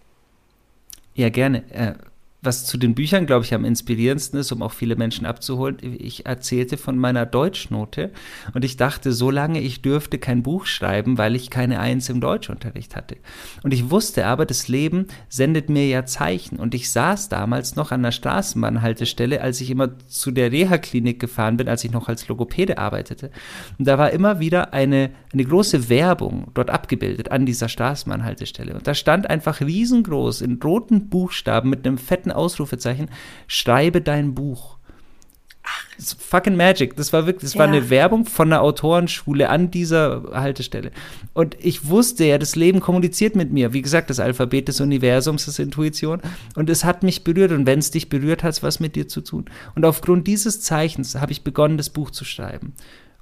Ja, 1.14 1.28
gerne. 1.28 1.64
Äh, 1.70 1.94
was 2.42 2.64
zu 2.64 2.78
den 2.78 2.94
Büchern, 2.94 3.26
glaube 3.26 3.44
ich, 3.44 3.52
am 3.52 3.64
inspirierendsten 3.64 4.40
ist, 4.40 4.50
um 4.50 4.62
auch 4.62 4.72
viele 4.72 4.96
Menschen 4.96 5.26
abzuholen, 5.26 5.76
ich 5.80 6.24
erzählte 6.24 6.78
von 6.78 6.96
meiner 6.96 7.26
Deutschnote 7.26 8.10
und 8.54 8.64
ich 8.64 8.76
dachte 8.76 9.12
so 9.12 9.30
lange, 9.30 9.60
ich 9.60 9.82
dürfte 9.82 10.18
kein 10.18 10.42
Buch 10.42 10.64
schreiben, 10.64 11.18
weil 11.18 11.36
ich 11.36 11.50
keine 11.50 11.80
Eins 11.80 12.08
im 12.08 12.20
Deutschunterricht 12.20 12.96
hatte. 12.96 13.16
Und 13.62 13.74
ich 13.74 13.90
wusste 13.90 14.26
aber, 14.26 14.46
das 14.46 14.68
Leben 14.68 15.06
sendet 15.28 15.68
mir 15.68 15.86
ja 15.86 16.06
Zeichen 16.06 16.58
und 16.58 16.74
ich 16.74 16.90
saß 16.90 17.28
damals 17.28 17.76
noch 17.76 17.92
an 17.92 18.02
der 18.02 18.12
Straßenbahnhaltestelle, 18.12 19.42
als 19.42 19.60
ich 19.60 19.70
immer 19.70 19.98
zu 20.06 20.30
der 20.30 20.50
Reha-Klinik 20.50 21.20
gefahren 21.20 21.58
bin, 21.58 21.68
als 21.68 21.84
ich 21.84 21.90
noch 21.90 22.08
als 22.08 22.26
Logopäde 22.28 22.78
arbeitete. 22.78 23.30
Und 23.78 23.86
da 23.86 23.98
war 23.98 24.12
immer 24.12 24.40
wieder 24.40 24.72
eine, 24.72 25.10
eine 25.32 25.44
große 25.44 25.90
Werbung 25.90 26.48
dort 26.54 26.70
abgebildet 26.70 27.30
an 27.30 27.44
dieser 27.44 27.68
Straßenbahnhaltestelle. 27.68 28.74
Und 28.74 28.86
da 28.86 28.94
stand 28.94 29.28
einfach 29.28 29.60
riesengroß 29.60 30.40
in 30.40 30.58
roten 30.62 31.08
Buchstaben 31.10 31.68
mit 31.68 31.86
einem 31.86 31.98
fetten 31.98 32.29
fetten 32.30 32.32
Ausrufezeichen, 32.32 33.10
schreibe 33.46 34.00
dein 34.00 34.34
Buch. 34.34 34.76
Ach, 35.62 35.84
fucking 36.18 36.56
Magic. 36.56 36.96
Das 36.96 37.12
war 37.12 37.26
wirklich, 37.26 37.50
das 37.50 37.54
ja. 37.54 37.60
war 37.60 37.68
eine 37.68 37.90
Werbung 37.90 38.24
von 38.24 38.48
einer 38.48 38.62
Autorenschule 38.62 39.50
an 39.50 39.70
dieser 39.70 40.22
Haltestelle. 40.32 40.90
Und 41.34 41.56
ich 41.60 41.86
wusste 41.86 42.24
ja, 42.24 42.38
das 42.38 42.56
Leben 42.56 42.80
kommuniziert 42.80 43.36
mit 43.36 43.52
mir. 43.52 43.72
Wie 43.72 43.82
gesagt, 43.82 44.08
das 44.08 44.20
Alphabet 44.20 44.68
des 44.68 44.80
Universums 44.80 45.46
ist 45.48 45.58
Intuition. 45.58 46.22
Und 46.56 46.70
es 46.70 46.84
hat 46.84 47.02
mich 47.02 47.24
berührt. 47.24 47.52
Und 47.52 47.66
wenn 47.66 47.78
es 47.78 47.90
dich 47.90 48.08
berührt, 48.08 48.42
hat 48.42 48.54
es 48.54 48.62
was 48.62 48.80
mit 48.80 48.96
dir 48.96 49.06
zu 49.06 49.20
tun. 49.20 49.44
Und 49.74 49.84
aufgrund 49.84 50.26
dieses 50.26 50.62
Zeichens 50.62 51.14
habe 51.16 51.32
ich 51.32 51.44
begonnen, 51.44 51.76
das 51.76 51.90
Buch 51.90 52.10
zu 52.10 52.24
schreiben. 52.24 52.72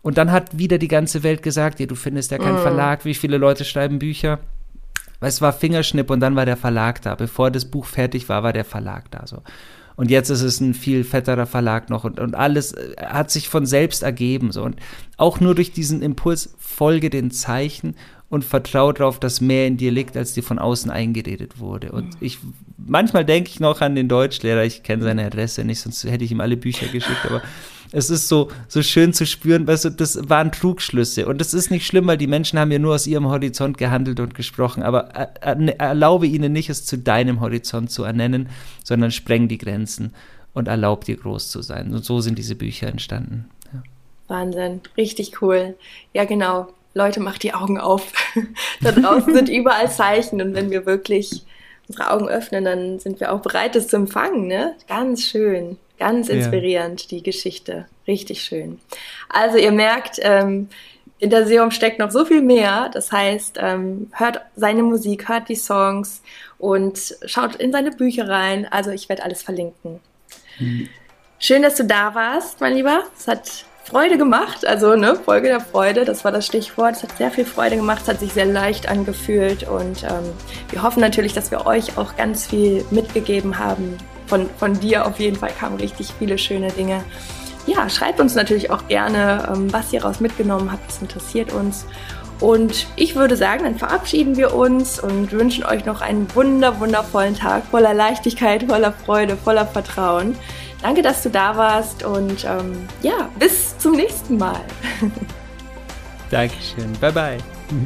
Und 0.00 0.16
dann 0.16 0.30
hat 0.30 0.56
wieder 0.56 0.78
die 0.78 0.88
ganze 0.88 1.24
Welt 1.24 1.42
gesagt, 1.42 1.80
ja, 1.80 1.86
du 1.86 1.96
findest 1.96 2.30
ja 2.30 2.38
keinen 2.38 2.60
mm. 2.60 2.62
Verlag, 2.62 3.04
wie 3.04 3.14
viele 3.14 3.36
Leute 3.36 3.64
schreiben 3.64 3.98
Bücher. 3.98 4.38
Weil 5.20 5.28
es 5.28 5.40
war 5.40 5.52
Fingerschnipp 5.52 6.10
und 6.10 6.20
dann 6.20 6.36
war 6.36 6.46
der 6.46 6.56
Verlag 6.56 7.02
da. 7.02 7.14
Bevor 7.14 7.50
das 7.50 7.64
Buch 7.64 7.86
fertig 7.86 8.28
war, 8.28 8.42
war 8.42 8.52
der 8.52 8.64
Verlag 8.64 9.10
da 9.10 9.26
so. 9.26 9.42
Und 9.96 10.12
jetzt 10.12 10.30
ist 10.30 10.42
es 10.42 10.60
ein 10.60 10.74
viel 10.74 11.02
fetterer 11.02 11.46
Verlag 11.46 11.90
noch 11.90 12.04
und, 12.04 12.20
und 12.20 12.36
alles 12.36 12.72
äh, 12.72 12.94
hat 13.00 13.32
sich 13.32 13.48
von 13.48 13.66
selbst 13.66 14.04
ergeben. 14.04 14.52
So. 14.52 14.62
Und 14.62 14.76
auch 15.16 15.40
nur 15.40 15.56
durch 15.56 15.72
diesen 15.72 16.02
Impuls 16.02 16.54
folge 16.56 17.10
den 17.10 17.32
Zeichen 17.32 17.96
und 18.28 18.44
vertraue 18.44 18.94
darauf, 18.94 19.18
dass 19.18 19.40
mehr 19.40 19.66
in 19.66 19.76
dir 19.76 19.90
liegt, 19.90 20.16
als 20.16 20.34
dir 20.34 20.44
von 20.44 20.60
außen 20.60 20.90
eingeredet 20.90 21.58
wurde. 21.58 21.90
Und 21.90 22.04
mhm. 22.04 22.16
ich 22.20 22.38
manchmal 22.76 23.24
denke 23.24 23.50
ich 23.50 23.58
noch 23.58 23.80
an 23.80 23.96
den 23.96 24.08
Deutschlehrer, 24.08 24.62
ich 24.62 24.84
kenne 24.84 25.02
seine 25.02 25.26
Adresse 25.26 25.64
nicht, 25.64 25.80
sonst 25.80 26.04
hätte 26.04 26.24
ich 26.24 26.30
ihm 26.30 26.40
alle 26.40 26.56
Bücher 26.56 26.86
geschickt, 26.86 27.24
aber 27.24 27.42
es 27.92 28.10
ist 28.10 28.28
so, 28.28 28.50
so 28.68 28.82
schön 28.82 29.12
zu 29.12 29.26
spüren, 29.26 29.66
weißt 29.66 29.86
du, 29.86 29.90
das 29.90 30.28
waren 30.28 30.52
Trugschlüsse. 30.52 31.26
Und 31.26 31.40
das 31.40 31.54
ist 31.54 31.70
nicht 31.70 31.86
schlimm, 31.86 32.06
weil 32.06 32.18
die 32.18 32.26
Menschen 32.26 32.58
haben 32.58 32.70
ja 32.70 32.78
nur 32.78 32.94
aus 32.94 33.06
ihrem 33.06 33.26
Horizont 33.26 33.78
gehandelt 33.78 34.20
und 34.20 34.34
gesprochen. 34.34 34.82
Aber 34.82 35.08
erlaube 35.08 36.26
ihnen 36.26 36.52
nicht, 36.52 36.68
es 36.68 36.84
zu 36.84 36.98
deinem 36.98 37.40
Horizont 37.40 37.90
zu 37.90 38.04
ernennen, 38.04 38.48
sondern 38.84 39.10
spreng 39.10 39.48
die 39.48 39.58
Grenzen 39.58 40.14
und 40.54 40.68
erlaub 40.68 41.04
dir 41.04 41.16
groß 41.16 41.50
zu 41.50 41.62
sein. 41.62 41.94
Und 41.94 42.04
so 42.04 42.20
sind 42.20 42.38
diese 42.38 42.54
Bücher 42.54 42.88
entstanden. 42.88 43.48
Ja. 43.72 43.82
Wahnsinn, 44.28 44.80
richtig 44.96 45.40
cool. 45.40 45.74
Ja, 46.12 46.24
genau. 46.24 46.68
Leute, 46.94 47.20
macht 47.20 47.42
die 47.42 47.54
Augen 47.54 47.78
auf. 47.78 48.12
da 48.80 48.92
draußen 48.92 49.34
sind 49.34 49.48
überall 49.48 49.90
Zeichen 49.90 50.42
und 50.42 50.54
wenn 50.54 50.70
wir 50.70 50.84
wirklich 50.84 51.44
unsere 51.88 52.10
Augen 52.10 52.28
öffnen, 52.28 52.64
dann 52.64 52.98
sind 52.98 53.20
wir 53.20 53.32
auch 53.32 53.40
bereit, 53.40 53.74
das 53.74 53.88
zu 53.88 53.96
empfangen. 53.96 54.46
Ne? 54.46 54.74
Ganz 54.88 55.22
schön. 55.24 55.78
Ganz 55.98 56.28
inspirierend, 56.28 57.02
ja. 57.02 57.08
die 57.10 57.22
Geschichte. 57.22 57.86
Richtig 58.06 58.42
schön. 58.42 58.80
Also 59.28 59.58
ihr 59.58 59.72
merkt, 59.72 60.18
ähm, 60.22 60.68
in 61.18 61.30
der 61.30 61.46
Seum 61.46 61.70
steckt 61.70 61.98
noch 61.98 62.10
so 62.10 62.24
viel 62.24 62.42
mehr. 62.42 62.90
Das 62.92 63.10
heißt, 63.10 63.58
ähm, 63.60 64.10
hört 64.12 64.40
seine 64.54 64.82
Musik, 64.82 65.28
hört 65.28 65.48
die 65.48 65.56
Songs 65.56 66.22
und 66.58 67.16
schaut 67.26 67.56
in 67.56 67.72
seine 67.72 67.90
Bücher 67.90 68.28
rein. 68.28 68.66
Also 68.70 68.90
ich 68.90 69.08
werde 69.08 69.24
alles 69.24 69.42
verlinken. 69.42 70.00
Mhm. 70.58 70.88
Schön, 71.40 71.62
dass 71.62 71.76
du 71.76 71.84
da 71.84 72.14
warst, 72.14 72.60
mein 72.60 72.74
Lieber. 72.74 73.02
Es 73.16 73.26
hat 73.28 73.64
Freude 73.84 74.18
gemacht, 74.18 74.66
also 74.66 74.96
ne, 74.96 75.16
Folge 75.16 75.48
der 75.48 75.60
Freude, 75.60 76.04
das 76.04 76.22
war 76.22 76.30
das 76.30 76.44
Stichwort. 76.44 76.96
Es 76.96 77.02
hat 77.04 77.16
sehr 77.16 77.30
viel 77.30 77.46
Freude 77.46 77.76
gemacht, 77.76 78.02
es 78.02 78.08
hat 78.08 78.20
sich 78.20 78.34
sehr 78.34 78.44
leicht 78.44 78.86
angefühlt 78.86 79.66
und 79.66 80.02
ähm, 80.02 80.32
wir 80.70 80.82
hoffen 80.82 81.00
natürlich, 81.00 81.32
dass 81.32 81.50
wir 81.50 81.64
euch 81.64 81.96
auch 81.96 82.16
ganz 82.16 82.46
viel 82.46 82.84
mitgegeben 82.90 83.58
haben, 83.58 83.96
von, 84.28 84.48
von 84.58 84.78
dir 84.78 85.06
auf 85.06 85.18
jeden 85.18 85.36
Fall 85.36 85.50
kamen 85.50 85.76
richtig 85.76 86.12
viele 86.18 86.38
schöne 86.38 86.70
Dinge. 86.70 87.04
ja, 87.66 87.88
schreibt 87.88 88.20
uns 88.20 88.34
natürlich 88.34 88.70
auch 88.70 88.86
gerne, 88.88 89.48
ähm, 89.52 89.72
was 89.72 89.92
ihr 89.92 90.00
daraus 90.00 90.20
mitgenommen 90.20 90.72
habt. 90.72 90.88
Das 90.88 91.02
interessiert 91.02 91.52
uns. 91.52 91.84
Und 92.40 92.86
ich 92.94 93.16
würde 93.16 93.36
sagen, 93.36 93.64
dann 93.64 93.76
verabschieden 93.76 94.36
wir 94.36 94.54
uns 94.54 95.00
und 95.00 95.32
wünschen 95.32 95.64
euch 95.64 95.84
noch 95.84 96.00
einen 96.00 96.32
wunder, 96.34 96.78
wundervollen 96.78 97.34
Tag 97.34 97.64
voller 97.66 97.94
Leichtigkeit, 97.94 98.64
voller 98.64 98.92
Freude, 98.92 99.36
voller 99.36 99.66
Vertrauen. 99.66 100.36
Danke, 100.80 101.02
dass 101.02 101.24
du 101.24 101.30
da 101.30 101.56
warst 101.56 102.04
und 102.04 102.44
ähm, 102.44 102.86
ja, 103.02 103.28
bis 103.38 103.76
zum 103.78 103.92
nächsten 103.92 104.36
Mal. 104.36 104.60
Dankeschön. 106.30 106.92
Bye 107.00 107.12
bye. 107.12 107.38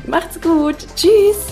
Macht's 0.07 0.40
gut. 0.40 0.76
Tschüss. 0.96 1.46